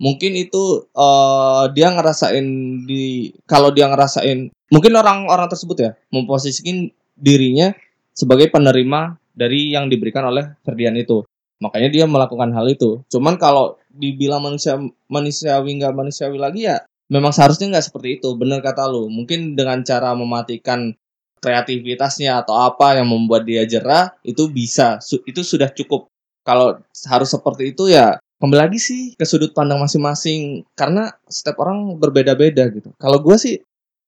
Mungkin 0.01 0.33
itu 0.41 0.89
eh, 0.89 1.63
dia 1.77 1.93
ngerasain 1.93 2.45
di 2.89 3.29
kalau 3.45 3.69
dia 3.69 3.89
ngerasain 3.93 4.49
mungkin 4.73 4.93
orang-orang 4.97 5.49
tersebut 5.53 5.77
ya 5.77 5.91
memposisikan 6.09 6.89
dirinya 7.13 7.73
sebagai 8.13 8.49
penerima 8.49 9.21
dari 9.37 9.73
yang 9.73 9.85
diberikan 9.85 10.25
oleh 10.33 10.57
Ferdian 10.65 10.97
itu. 10.97 11.21
Makanya 11.61 11.89
dia 11.93 12.05
melakukan 12.09 12.53
hal 12.57 12.65
itu. 12.69 13.05
Cuman 13.09 13.37
kalau 13.37 13.77
dibilang 13.93 14.41
manusia 14.41 14.81
manusiawi 15.09 15.77
nggak 15.77 15.93
manusiawi 15.93 16.37
lagi 16.41 16.69
ya 16.69 16.81
memang 17.07 17.31
seharusnya 17.31 17.77
nggak 17.77 17.85
seperti 17.91 18.19
itu 18.19 18.35
bener 18.35 18.59
kata 18.59 18.87
lu. 18.87 19.07
Mungkin 19.07 19.55
dengan 19.55 19.83
cara 19.83 20.13
mematikan 20.13 20.95
kreativitasnya 21.39 22.43
atau 22.43 22.57
apa 22.57 22.97
yang 22.97 23.07
membuat 23.09 23.47
dia 23.47 23.63
jerah 23.63 24.15
itu 24.23 24.47
bisa. 24.51 24.99
Su- 24.99 25.23
itu 25.23 25.41
sudah 25.43 25.71
cukup. 25.71 26.11
Kalau 26.43 26.79
harus 27.11 27.29
seperti 27.31 27.75
itu 27.75 27.91
ya 27.91 28.15
kembali 28.39 28.69
lagi 28.69 28.79
sih 28.79 29.01
ke 29.15 29.25
sudut 29.27 29.51
pandang 29.51 29.79
masing-masing. 29.79 30.67
Karena 30.75 31.11
setiap 31.27 31.63
orang 31.63 31.95
berbeda-beda 31.99 32.67
gitu. 32.71 32.91
Kalau 32.99 33.19
gue 33.23 33.35
sih 33.39 33.55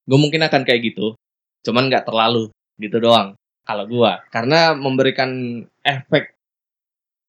gue 0.09 0.19
mungkin 0.19 0.41
akan 0.41 0.65
kayak 0.65 0.81
gitu, 0.89 1.13
cuman 1.61 1.87
nggak 1.91 2.09
terlalu 2.09 2.49
gitu 2.81 2.97
doang. 2.97 3.37
Kalau 3.63 3.85
gue 3.85 4.11
karena 4.33 4.73
memberikan 4.73 5.61
efek 5.85 6.33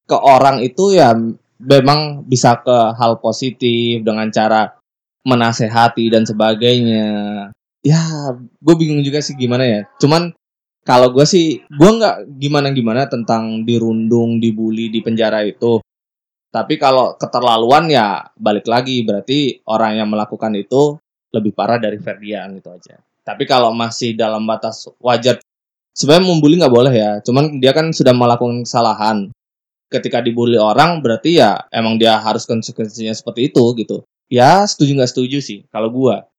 ke 0.08 0.16
orang 0.16 0.64
itu 0.64 0.96
ya 0.96 1.12
memang 1.60 2.24
bisa 2.24 2.56
ke 2.64 2.96
hal 2.96 3.20
positif 3.20 4.00
dengan 4.00 4.32
cara 4.32 4.79
menasehati 5.24 6.08
dan 6.08 6.24
sebagainya. 6.24 7.08
Ya, 7.80 8.02
gue 8.36 8.74
bingung 8.76 9.00
juga 9.00 9.24
sih 9.24 9.36
gimana 9.36 9.64
ya. 9.64 9.80
Cuman 10.00 10.32
kalau 10.84 11.12
gue 11.12 11.24
sih, 11.28 11.60
gue 11.64 11.90
nggak 11.90 12.40
gimana-gimana 12.40 13.08
tentang 13.08 13.64
dirundung, 13.64 14.40
dibully 14.40 14.88
di 14.88 15.00
penjara 15.04 15.44
itu. 15.44 15.80
Tapi 16.50 16.74
kalau 16.82 17.14
keterlaluan 17.14 17.86
ya 17.86 18.26
balik 18.34 18.66
lagi 18.66 19.06
berarti 19.06 19.62
orang 19.70 20.02
yang 20.02 20.08
melakukan 20.10 20.50
itu 20.58 20.98
lebih 21.30 21.54
parah 21.54 21.78
dari 21.78 21.94
Ferdian 22.02 22.58
itu 22.58 22.66
aja. 22.66 22.98
Tapi 23.22 23.46
kalau 23.46 23.70
masih 23.70 24.18
dalam 24.18 24.42
batas 24.42 24.90
wajar, 24.98 25.38
sebenarnya 25.94 26.26
membuli 26.26 26.58
nggak 26.58 26.74
boleh 26.74 26.94
ya. 26.94 27.10
Cuman 27.22 27.62
dia 27.62 27.70
kan 27.70 27.94
sudah 27.94 28.10
melakukan 28.10 28.66
kesalahan. 28.66 29.30
Ketika 29.90 30.22
dibully 30.22 30.58
orang 30.58 31.02
berarti 31.02 31.38
ya 31.38 31.66
emang 31.70 31.98
dia 31.98 32.18
harus 32.18 32.46
konsekuensinya 32.46 33.14
seperti 33.14 33.54
itu 33.54 33.62
gitu. 33.78 34.02
Ya 34.30 34.62
setuju 34.62 34.94
nggak 34.94 35.10
setuju 35.10 35.38
sih 35.42 35.66
kalau 35.68 35.90
gua. 35.90 36.30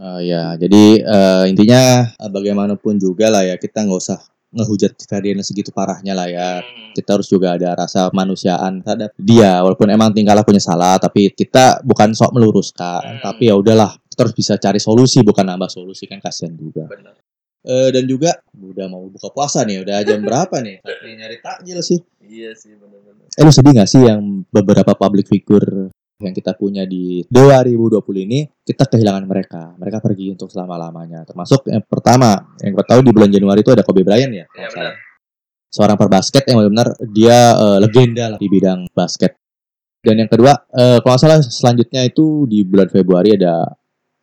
Eh, 0.00 0.32
ya, 0.32 0.56
jadi 0.56 0.84
eh, 1.04 1.44
intinya 1.52 2.08
eh, 2.08 2.30
bagaimanapun 2.32 2.96
juga 2.96 3.28
lah 3.28 3.44
ya 3.44 3.60
kita 3.60 3.84
nggak 3.84 4.00
usah 4.00 4.16
ngehujat 4.50 4.96
Ferdian 5.04 5.44
segitu 5.44 5.70
parahnya 5.70 6.16
lah 6.16 6.26
ya. 6.26 6.48
Kita 6.96 7.20
harus 7.20 7.28
juga 7.28 7.54
ada 7.54 7.76
rasa 7.76 8.08
manusiaan 8.10 8.80
terhadap 8.80 9.12
dia 9.20 9.60
walaupun 9.60 9.92
emang 9.92 10.10
tingkah 10.10 10.34
lakunya 10.34 10.58
salah 10.58 10.96
tapi 10.98 11.30
kita 11.30 11.84
bukan 11.84 12.16
sok 12.16 12.34
meluruskan 12.34 13.20
Hmm. 13.20 13.22
tapi 13.22 13.46
ya 13.46 13.54
udahlah 13.54 13.94
kita 14.10 14.26
harus 14.26 14.34
bisa 14.34 14.58
cari 14.58 14.80
solusi 14.82 15.22
bukan 15.22 15.44
nambah 15.46 15.68
solusi 15.70 16.08
kan 16.08 16.18
kasihan 16.18 16.56
juga. 16.56 16.88
Benar. 16.88 17.14
Eh, 17.60 17.88
dan 17.92 18.08
juga 18.08 18.40
udah 18.56 18.86
mau 18.88 19.04
buka 19.06 19.28
puasa 19.28 19.60
nih 19.68 19.84
udah 19.84 20.00
jam 20.00 20.24
berapa 20.24 20.64
nih? 20.64 20.80
Tapi 20.80 21.06
nyari 21.12 21.36
takjil 21.44 21.78
sih. 21.84 22.00
Iya 22.24 22.56
sih 22.56 22.72
benar-benar. 22.74 23.28
Eh 23.36 23.42
lu 23.44 23.52
sedih 23.52 23.76
gak 23.76 23.86
sih 23.86 24.00
yang 24.00 24.48
beberapa 24.48 24.96
public 24.96 25.28
figure 25.28 25.92
yang 26.20 26.36
kita 26.36 26.52
punya 26.54 26.84
di 26.84 27.24
2020 27.32 28.26
ini 28.28 28.44
kita 28.60 28.84
kehilangan 28.86 29.24
mereka. 29.24 29.72
Mereka 29.80 29.98
pergi 30.04 30.36
untuk 30.36 30.52
selama-lamanya. 30.52 31.24
Termasuk 31.24 31.66
yang 31.72 31.82
pertama, 31.88 32.36
yang 32.60 32.76
gue 32.76 32.84
tahu 32.84 33.00
di 33.00 33.10
bulan 33.10 33.32
Januari 33.32 33.64
itu 33.64 33.72
ada 33.72 33.80
Kobe 33.80 34.04
Bryant 34.04 34.32
ya. 34.32 34.46
salah. 34.52 34.70
benar. 34.70 34.94
seorang 35.70 35.94
perbasket 35.94 36.42
yang 36.50 36.56
benar-benar 36.58 36.88
dia 37.14 37.38
eh, 37.54 37.78
legenda 37.78 38.24
lah 38.34 38.38
di 38.42 38.48
bidang 38.50 38.90
basket. 38.90 39.38
Dan 40.02 40.18
yang 40.18 40.30
kedua, 40.32 40.52
eh, 40.74 40.98
kalau 40.98 41.14
nggak 41.14 41.22
salah 41.22 41.40
selanjutnya 41.44 42.02
itu 42.04 42.44
di 42.50 42.66
bulan 42.66 42.90
Februari 42.90 43.38
ada 43.38 43.70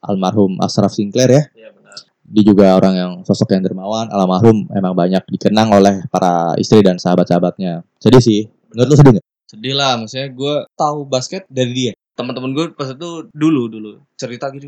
almarhum 0.04 0.60
Ashraf 0.60 0.92
Sinclair 0.92 1.30
ya. 1.32 1.44
Iya 1.56 1.70
benar. 1.72 1.98
Dia 2.28 2.44
juga 2.44 2.68
orang 2.76 2.94
yang 3.00 3.12
sosok 3.24 3.56
yang 3.56 3.64
dermawan, 3.64 4.12
almarhum 4.12 4.68
emang 4.76 4.92
banyak 4.92 5.24
dikenang 5.32 5.72
oleh 5.72 6.04
para 6.12 6.52
istri 6.60 6.84
dan 6.84 7.00
sahabat-sahabatnya. 7.00 7.88
Sedih 7.96 8.20
sih. 8.20 8.42
Menurut 8.76 8.88
lu 8.92 8.96
sedih 9.00 9.14
nggak? 9.18 9.27
Sedih 9.48 9.74
lah, 9.80 9.96
maksudnya 9.96 10.28
gue 10.30 10.56
tahu 10.76 11.08
basket 11.08 11.48
dari 11.48 11.72
dia. 11.72 11.94
Teman-teman 12.20 12.52
gue 12.52 12.66
pas 12.76 12.92
itu 12.92 13.32
dulu 13.32 13.72
dulu 13.72 13.92
cerita 14.20 14.52
gitu 14.52 14.68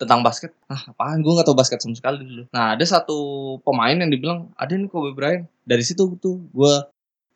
tentang 0.00 0.24
basket. 0.24 0.56
Ah, 0.64 0.80
apaan 0.88 1.20
gue 1.20 1.28
nggak 1.28 1.44
tahu 1.44 1.58
basket 1.58 1.84
sama 1.84 1.92
sekali 1.92 2.24
dulu. 2.24 2.42
Nah, 2.56 2.72
ada 2.72 2.84
satu 2.88 3.18
pemain 3.60 3.92
yang 3.92 4.08
dibilang 4.08 4.48
ada 4.56 4.72
nih 4.72 4.88
Kobe 4.88 5.12
Bryant. 5.12 5.44
Dari 5.68 5.84
situ 5.84 6.16
tuh 6.16 6.40
gue 6.56 6.74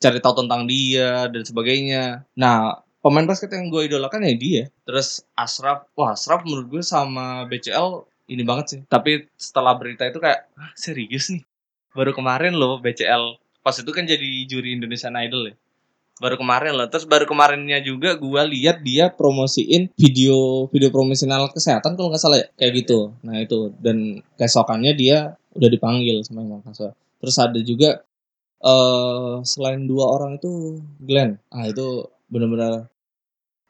cari 0.01 0.19
tahu 0.25 0.45
tentang 0.45 0.65
dia 0.65 1.29
dan 1.29 1.45
sebagainya. 1.45 2.25
Nah, 2.41 2.81
pemain 3.05 3.29
basket 3.29 3.53
yang 3.53 3.69
gue 3.69 3.85
idolakan 3.85 4.25
ya 4.25 4.33
dia. 4.33 4.63
Terus 4.89 5.29
Ashraf, 5.37 5.85
wah 5.93 6.17
Ashraf 6.17 6.49
menurut 6.49 6.81
gue 6.81 6.83
sama 6.83 7.45
BCL 7.45 8.09
ini 8.33 8.41
banget 8.41 8.67
sih. 8.73 8.81
Tapi 8.89 9.29
setelah 9.37 9.77
berita 9.77 10.09
itu 10.09 10.17
kayak, 10.17 10.49
ah, 10.57 10.73
serius 10.73 11.29
nih. 11.29 11.45
Baru 11.93 12.17
kemarin 12.17 12.57
loh 12.57 12.81
BCL. 12.81 13.37
Pas 13.61 13.77
itu 13.77 13.91
kan 13.93 14.09
jadi 14.09 14.49
juri 14.49 14.73
Indonesian 14.73 15.13
Idol 15.21 15.53
ya. 15.53 15.55
Baru 16.23 16.39
kemarin 16.39 16.79
loh. 16.79 16.87
Terus 16.87 17.07
baru 17.11 17.27
kemarinnya 17.27 17.83
juga 17.83 18.15
gue 18.15 18.43
lihat 18.55 18.87
dia 18.87 19.11
promosiin 19.11 19.91
video 19.99 20.71
video 20.71 20.91
promosional 20.95 21.51
kesehatan 21.51 21.99
kalau 21.99 22.15
nggak 22.15 22.23
salah 22.23 22.39
ya. 22.39 22.47
Kayak 22.55 22.73
gitu. 22.87 23.15
Nah 23.27 23.43
itu. 23.43 23.75
Dan 23.83 24.23
keesokannya 24.39 24.95
dia 24.95 25.35
udah 25.55 25.69
dipanggil 25.71 26.23
sama 26.23 26.47
Imam 26.47 26.63
Kaswa. 26.63 26.95
Terus 27.19 27.37
ada 27.41 27.59
juga 27.63 28.03
eh 28.65 29.35
selain 29.43 29.85
dua 29.85 30.09
orang 30.15 30.39
itu 30.39 30.79
Glenn. 31.03 31.37
Ah 31.51 31.67
itu 31.67 32.07
benar-benar 32.31 32.87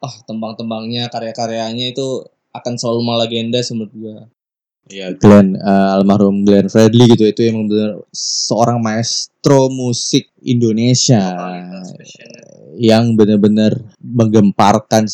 ah 0.05 0.15
tembang-tembangnya 0.29 1.09
karya-karyanya 1.09 1.97
itu 1.97 2.29
akan 2.55 2.75
selalu 2.77 3.01
melegenda 3.03 3.59
menurut 3.73 3.93
gue. 3.97 4.17
Iya, 4.85 5.17
Glenn 5.17 5.57
eh, 5.57 5.95
almarhum 5.97 6.45
Glenn 6.45 6.69
Fredly 6.69 7.17
gitu 7.17 7.25
itu 7.25 7.41
emang 7.49 7.73
bener 7.73 8.05
seorang 8.13 8.77
maestro 8.85 9.73
musik 9.73 10.29
Indonesia 10.45 11.25
yang 12.77 13.17
benar-benar 13.17 13.81
menggemparkan 14.03 15.09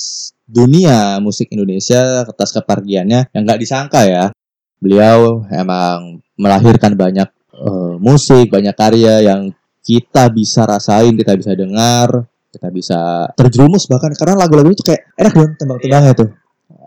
dunia 0.51 1.23
musik 1.23 1.55
Indonesia 1.55 2.27
atas 2.27 2.51
kepergiannya 2.51 3.31
yang 3.31 3.43
nggak 3.47 3.61
disangka 3.63 4.03
ya. 4.11 4.35
Beliau 4.83 5.47
emang 5.55 6.19
melahirkan 6.35 6.99
banyak 6.99 7.31
eh, 7.55 7.95
musik, 8.03 8.51
banyak 8.51 8.75
karya 8.75 9.23
yang 9.23 9.55
kita 9.87 10.35
bisa 10.35 10.67
rasain, 10.67 11.15
kita 11.15 11.39
bisa 11.39 11.55
dengar, 11.55 12.27
kita 12.51 12.69
bisa 12.75 13.01
terjerumus 13.39 13.87
bahkan 13.87 14.11
karena 14.19 14.35
lagu-lagu 14.35 14.75
itu 14.75 14.83
kayak 14.83 15.15
enak 15.15 15.33
dong 15.39 15.53
tembang-tembangnya 15.55 16.13
tuh. 16.19 16.31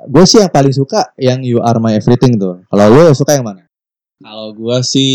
Gue 0.09 0.25
sih 0.27 0.39
yang 0.43 0.51
paling 0.51 0.73
suka 0.75 1.11
yang 1.15 1.39
You 1.43 1.63
Are 1.63 1.79
My 1.79 1.95
Everything 1.95 2.35
tuh. 2.39 2.63
Kalau 2.67 2.85
lo 2.91 3.13
suka 3.15 3.35
yang 3.35 3.45
mana? 3.47 3.67
Kalau 4.23 4.55
gue 4.55 4.77
sih 4.87 5.11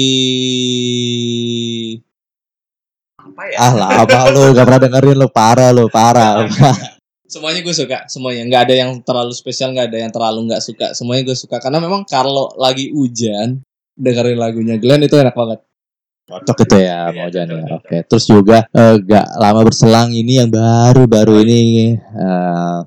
apa 3.17 3.43
ya? 3.49 3.57
Ah 3.61 3.73
lah, 3.73 3.89
apa 4.05 4.29
lo 4.33 4.53
gak 4.53 4.67
pernah 4.69 4.83
dengerin 4.85 5.17
lo 5.17 5.29
parah 5.33 5.71
lo 5.73 5.89
parah. 5.89 6.45
Semuanya 7.29 7.61
gue 7.61 7.77
suka, 7.77 8.09
semuanya 8.09 8.49
nggak 8.49 8.63
ada 8.65 8.75
yang 8.89 8.91
terlalu 9.05 9.37
spesial, 9.37 9.77
nggak 9.77 9.93
ada 9.93 10.01
yang 10.01 10.09
terlalu 10.09 10.49
nggak 10.49 10.65
suka. 10.65 10.97
Semuanya 10.97 11.29
gue 11.29 11.37
suka 11.37 11.61
karena 11.61 11.77
memang 11.77 12.09
kalau 12.09 12.49
lagi 12.57 12.89
hujan 12.89 13.61
dengerin 14.01 14.41
lagunya 14.41 14.81
Glenn 14.81 15.05
itu 15.05 15.13
enak 15.13 15.37
banget. 15.37 15.61
Cocok 16.25 16.65
itu 16.65 16.77
ya 16.81 17.09
Iya, 17.09 17.17
mau 17.17 17.29
jangan 17.29 17.49
cocok, 17.53 17.61
ya. 17.61 17.77
Oke, 17.77 17.97
terus 18.09 18.25
juga 18.25 18.59
eh, 18.73 18.95
gak 19.01 19.27
lama 19.37 19.61
berselang 19.61 20.09
ini 20.13 20.41
yang 20.41 20.49
baru-baru 20.49 21.45
ini 21.45 21.61
eh, 22.01 22.79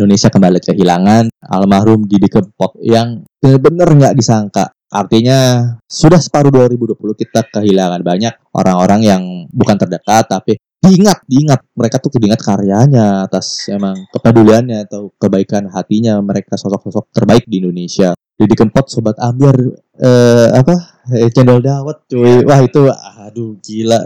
Indonesia 0.00 0.32
kembali 0.32 0.64
kehilangan 0.64 1.28
almarhum 1.44 2.08
Didi 2.08 2.32
Kempot 2.32 2.80
yang 2.80 3.20
benar-benar 3.36 3.92
nggak 3.92 4.16
disangka. 4.16 4.72
Artinya 4.88 5.60
sudah 5.84 6.16
separuh 6.16 6.48
2020 6.48 6.96
kita 7.20 7.44
kehilangan 7.52 8.00
banyak 8.00 8.32
orang-orang 8.56 9.00
yang 9.04 9.22
bukan 9.52 9.76
terdekat 9.76 10.24
tapi 10.24 10.56
diingat, 10.80 11.20
diingat. 11.28 11.60
Mereka 11.76 12.00
tuh 12.00 12.16
diingat 12.16 12.40
karyanya 12.40 13.28
atas 13.28 13.68
emang 13.68 14.08
kepeduliannya 14.08 14.88
atau 14.88 15.12
kebaikan 15.20 15.68
hatinya. 15.68 16.16
Mereka 16.24 16.56
sosok-sosok 16.56 17.12
terbaik 17.12 17.44
di 17.44 17.60
Indonesia. 17.60 18.16
Didi 18.40 18.56
Kempot 18.56 18.88
sobat 18.88 19.20
ambiar 19.20 19.52
eh, 20.00 20.48
apa 20.48 21.04
eh, 21.12 21.28
cendol 21.28 21.60
dawet 21.60 22.08
cuy. 22.08 22.40
Wah 22.48 22.60
itu 22.64 22.88
aduh 23.28 23.60
gila. 23.60 24.00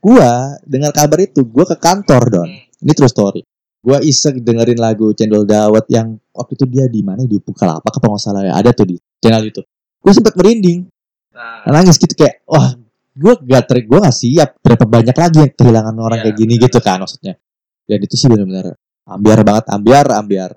Gua 0.00 0.56
dengar 0.64 0.96
kabar 0.96 1.20
itu 1.20 1.44
gua 1.44 1.68
ke 1.68 1.76
kantor 1.76 2.22
don. 2.32 2.50
Ini 2.80 2.92
true 2.96 3.12
story 3.12 3.53
gua 3.84 4.00
iseng 4.00 4.40
dengerin 4.40 4.80
lagu 4.80 5.12
cendol 5.12 5.44
dawet 5.44 5.84
yang 5.92 6.16
waktu 6.32 6.56
itu 6.56 6.64
dia 6.64 6.88
di 6.88 7.04
mana? 7.04 7.28
Di 7.28 7.36
Bukalapak 7.36 7.92
apa 7.92 8.04
nggak 8.08 8.22
salah 8.22 8.40
ya? 8.40 8.56
Ada 8.56 8.72
tuh 8.72 8.88
di 8.88 8.96
channel 9.20 9.44
YouTube. 9.44 9.68
Gue 10.04 10.12
sempet 10.12 10.36
merinding. 10.36 10.84
Nah, 11.32 11.72
nangis 11.72 11.96
gitu 11.96 12.12
kayak 12.12 12.44
wah 12.44 12.76
gue 13.14 13.34
gak 13.48 13.64
ter 13.64 13.76
gue 13.88 13.98
gak 14.04 14.16
siap. 14.16 14.60
Berapa 14.60 14.84
banyak 14.84 15.16
lagi 15.16 15.38
yang 15.40 15.52
kehilangan 15.56 15.96
orang 15.96 16.18
Iya, 16.20 16.24
kayak 16.28 16.36
gini 16.36 16.54
gitu 16.60 16.78
kan 16.84 17.00
maksudnya. 17.00 17.34
Dan 17.88 17.98
itu 18.04 18.14
sih 18.20 18.28
benar-benar 18.28 18.76
ambiar 19.08 19.40
banget 19.40 19.64
ambiar 19.72 20.06
ambiar. 20.12 20.50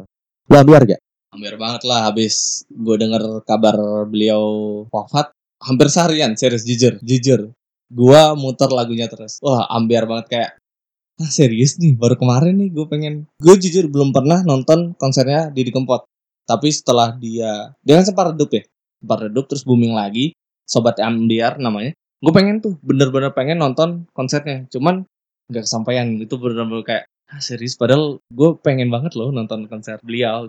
Lu 0.48 0.56
ambiar 0.60 0.82
gak 0.84 1.02
hampir 1.28 1.54
banget 1.60 1.82
lah 1.86 2.10
habis 2.10 2.66
gue 2.72 2.96
denger 2.98 3.44
kabar 3.46 3.76
beliau 4.10 4.44
wafat 4.90 5.36
hampir 5.62 5.88
seharian 5.92 6.36
serius 6.36 6.68
jujur 6.68 7.00
jujur. 7.00 7.56
Gue 7.88 8.22
muter 8.36 8.68
lagunya 8.68 9.08
terus. 9.08 9.40
Wah 9.40 9.64
ambiar 9.72 10.04
banget 10.04 10.26
kayak 10.28 10.52
ah 11.18 11.32
serius 11.34 11.82
nih 11.82 11.98
baru 11.98 12.14
kemarin 12.14 12.62
nih 12.62 12.70
gue 12.70 12.86
pengen 12.86 13.14
gue 13.42 13.56
jujur 13.58 13.90
belum 13.90 14.14
pernah 14.14 14.46
nonton 14.46 14.94
konsernya 15.02 15.50
Didi 15.50 15.74
Kempot. 15.74 16.06
Tapi 16.48 16.70
setelah 16.72 17.18
dia 17.18 17.74
dia 17.82 17.94
kan 18.00 18.06
sempat 18.06 18.26
redup 18.34 18.54
ya? 18.54 18.64
Sempat 19.02 19.20
redup 19.28 19.46
terus 19.50 19.66
booming 19.66 19.98
lagi 19.98 20.38
sobat 20.64 21.02
ambiar 21.02 21.58
namanya. 21.58 21.98
Gue 22.22 22.34
pengen 22.34 22.62
tuh 22.62 22.78
bener-bener 22.86 23.34
pengen 23.34 23.60
nonton 23.60 24.06
konsernya. 24.14 24.70
Cuman 24.70 25.04
nggak 25.50 25.64
kesampaian. 25.66 26.08
Itu 26.22 26.38
bener-bener 26.38 26.86
kayak 26.86 27.04
ah 27.34 27.42
serius? 27.42 27.76
Padahal 27.76 28.22
gue 28.32 28.50
pengen 28.62 28.94
banget 28.94 29.18
loh 29.18 29.34
nonton 29.34 29.66
konser 29.68 30.00
beliau 30.06 30.48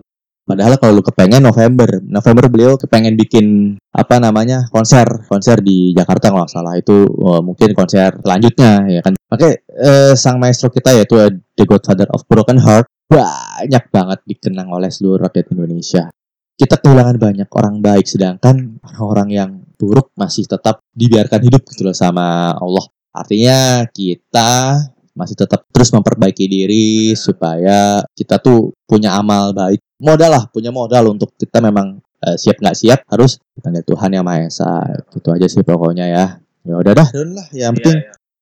Padahal 0.48 0.80
kalau 0.80 0.96
lu 0.96 1.04
kepengen 1.04 1.44
November, 1.44 2.00
November 2.00 2.48
beliau 2.48 2.80
kepengen 2.80 3.20
bikin 3.20 3.76
apa 3.92 4.16
namanya 4.16 4.64
konser, 4.72 5.04
konser 5.28 5.60
di 5.60 5.92
Jakarta 5.92 6.32
kalau 6.32 6.48
salah 6.48 6.72
itu 6.80 7.04
wah, 7.20 7.44
mungkin 7.44 7.76
konser 7.76 8.16
selanjutnya 8.24 8.88
ya 8.88 9.04
kan. 9.04 9.12
Makanya 9.28 9.52
eh, 9.60 10.12
sang 10.16 10.40
maestro 10.40 10.72
kita 10.72 10.96
yaitu 10.96 11.20
eh, 11.20 11.36
The 11.52 11.68
Godfather 11.68 12.08
of 12.16 12.24
Broken 12.24 12.56
Heart 12.64 12.88
banyak 13.12 13.84
banget 13.92 14.18
dikenang 14.24 14.72
oleh 14.72 14.88
seluruh 14.88 15.28
rakyat 15.28 15.52
Indonesia. 15.52 16.08
Kita 16.56 16.80
kehilangan 16.80 17.20
banyak 17.20 17.48
orang 17.52 17.84
baik 17.84 18.08
sedangkan 18.08 18.80
orang 19.04 19.28
yang 19.28 19.50
buruk 19.76 20.16
masih 20.16 20.48
tetap 20.48 20.80
dibiarkan 20.96 21.44
hidup 21.44 21.62
gitu 21.68 21.84
loh 21.86 21.94
sama 21.94 22.56
Allah. 22.56 22.88
Artinya 23.12 23.84
kita 23.92 24.80
masih 25.18 25.34
tetap 25.34 25.66
terus 25.74 25.90
memperbaiki 25.90 26.46
diri 26.46 27.12
supaya 27.18 28.06
kita 28.14 28.38
tuh 28.38 28.70
punya 28.86 29.18
amal 29.18 29.50
baik 29.50 29.82
modal 29.98 30.30
lah 30.30 30.44
punya 30.50 30.70
modal 30.70 31.14
untuk 31.14 31.34
kita 31.34 31.58
memang 31.58 31.98
eh, 32.22 32.36
siap 32.38 32.58
nggak 32.58 32.76
siap 32.78 33.00
harus 33.10 33.38
dipanggil 33.54 33.84
Tuhan 33.86 34.10
yang 34.14 34.24
Maha 34.24 34.46
Esa. 34.46 34.82
Gitu 35.10 35.28
aja 35.30 35.46
sih 35.46 35.62
pokoknya 35.62 36.06
ya. 36.08 36.26
Ya 36.66 36.74
udah 36.74 36.92
dah. 36.94 37.08
Lah 37.14 37.46
yang 37.54 37.74
penting 37.74 37.98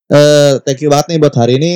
eh 0.06 0.62
thank 0.62 0.78
you 0.84 0.88
banget 0.92 1.16
nih 1.16 1.18
buat 1.18 1.34
hari 1.34 1.58
ini. 1.58 1.72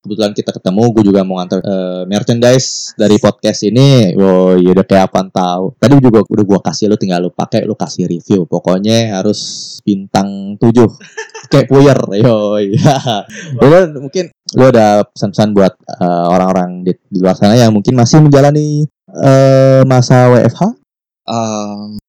Kebetulan 0.00 0.32
kita 0.32 0.56
ketemu 0.56 0.96
gue 0.96 1.12
juga 1.12 1.20
mau 1.28 1.36
nganter 1.36 1.60
eh, 1.60 2.02
merchandise 2.08 2.96
dari 2.96 3.20
podcast 3.20 3.60
ini. 3.68 4.16
Oh 4.16 4.56
iya 4.56 4.72
udah 4.72 4.86
kayak 4.88 5.12
apaan 5.12 5.28
tahu. 5.28 5.76
Tadi 5.76 6.00
juga 6.00 6.24
udah 6.24 6.44
gua 6.48 6.60
kasih 6.64 6.88
lu 6.88 6.96
tinggal 6.96 7.20
lu 7.20 7.30
pakai 7.30 7.68
lu 7.68 7.76
kasih 7.76 8.08
review. 8.08 8.48
Pokoknya 8.48 9.20
harus 9.20 9.76
bintang 9.84 10.56
7 10.56 10.72
kayak 11.52 11.66
puyer 11.66 11.98
yo 12.22 12.56
iya 12.62 13.26
Udah, 13.58 13.90
mungkin 13.98 14.30
lu 14.54 14.64
ada 14.70 15.02
pesan-pesan 15.04 15.50
buat 15.50 15.74
eh, 15.82 16.26
orang-orang 16.30 16.86
di, 16.86 16.92
di 17.10 17.18
luar 17.18 17.34
sana 17.34 17.58
yang 17.58 17.74
mungkin 17.74 17.98
masih 17.98 18.22
menjalani 18.22 18.86
eh, 19.18 19.82
masa 19.86 20.30
WFH 20.30 20.80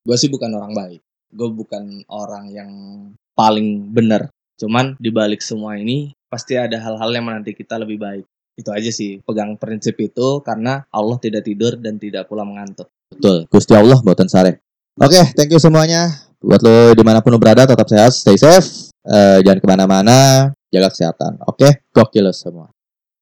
gue 0.02 0.18
sih 0.18 0.30
bukan 0.30 0.50
orang 0.58 0.74
baik. 0.74 1.02
Gue 1.32 1.50
bukan 1.54 2.04
orang 2.12 2.52
yang 2.52 2.72
paling 3.38 3.94
benar. 3.94 4.28
Cuman 4.60 4.98
dibalik 5.00 5.42
semua 5.42 5.78
ini 5.78 6.14
pasti 6.28 6.58
ada 6.58 6.78
hal-hal 6.78 7.10
yang 7.14 7.26
menanti 7.28 7.56
kita 7.56 7.80
lebih 7.80 8.02
baik. 8.02 8.26
Itu 8.58 8.70
aja 8.76 8.92
sih 8.92 9.24
pegang 9.24 9.56
prinsip 9.56 9.96
itu 10.02 10.44
karena 10.44 10.84
Allah 10.92 11.18
tidak 11.18 11.48
tidur 11.48 11.80
dan 11.80 11.98
tidak 11.98 12.28
pula 12.28 12.44
mengantuk. 12.44 12.92
Betul. 13.10 13.48
Gusti 13.48 13.74
Allah 13.76 14.00
buatan 14.00 14.28
sare 14.28 14.64
oke 15.00 15.22
thank 15.38 15.52
you 15.52 15.62
semuanya. 15.62 16.12
Buat 16.42 16.62
lo 16.66 16.78
di 16.98 17.04
mana 17.06 17.22
pun 17.22 17.32
lo 17.32 17.40
berada 17.40 17.70
tetap 17.70 17.88
sehat 17.88 18.12
stay 18.12 18.36
safe. 18.36 18.92
Eh, 19.02 19.40
jangan 19.46 19.60
ke 19.62 19.68
mana-mana 19.70 20.18
jaga 20.70 20.90
kesehatan. 20.94 21.42
Oke? 21.48 21.86
Gokil 21.94 22.28
lo 22.28 22.34
semua 22.34 22.70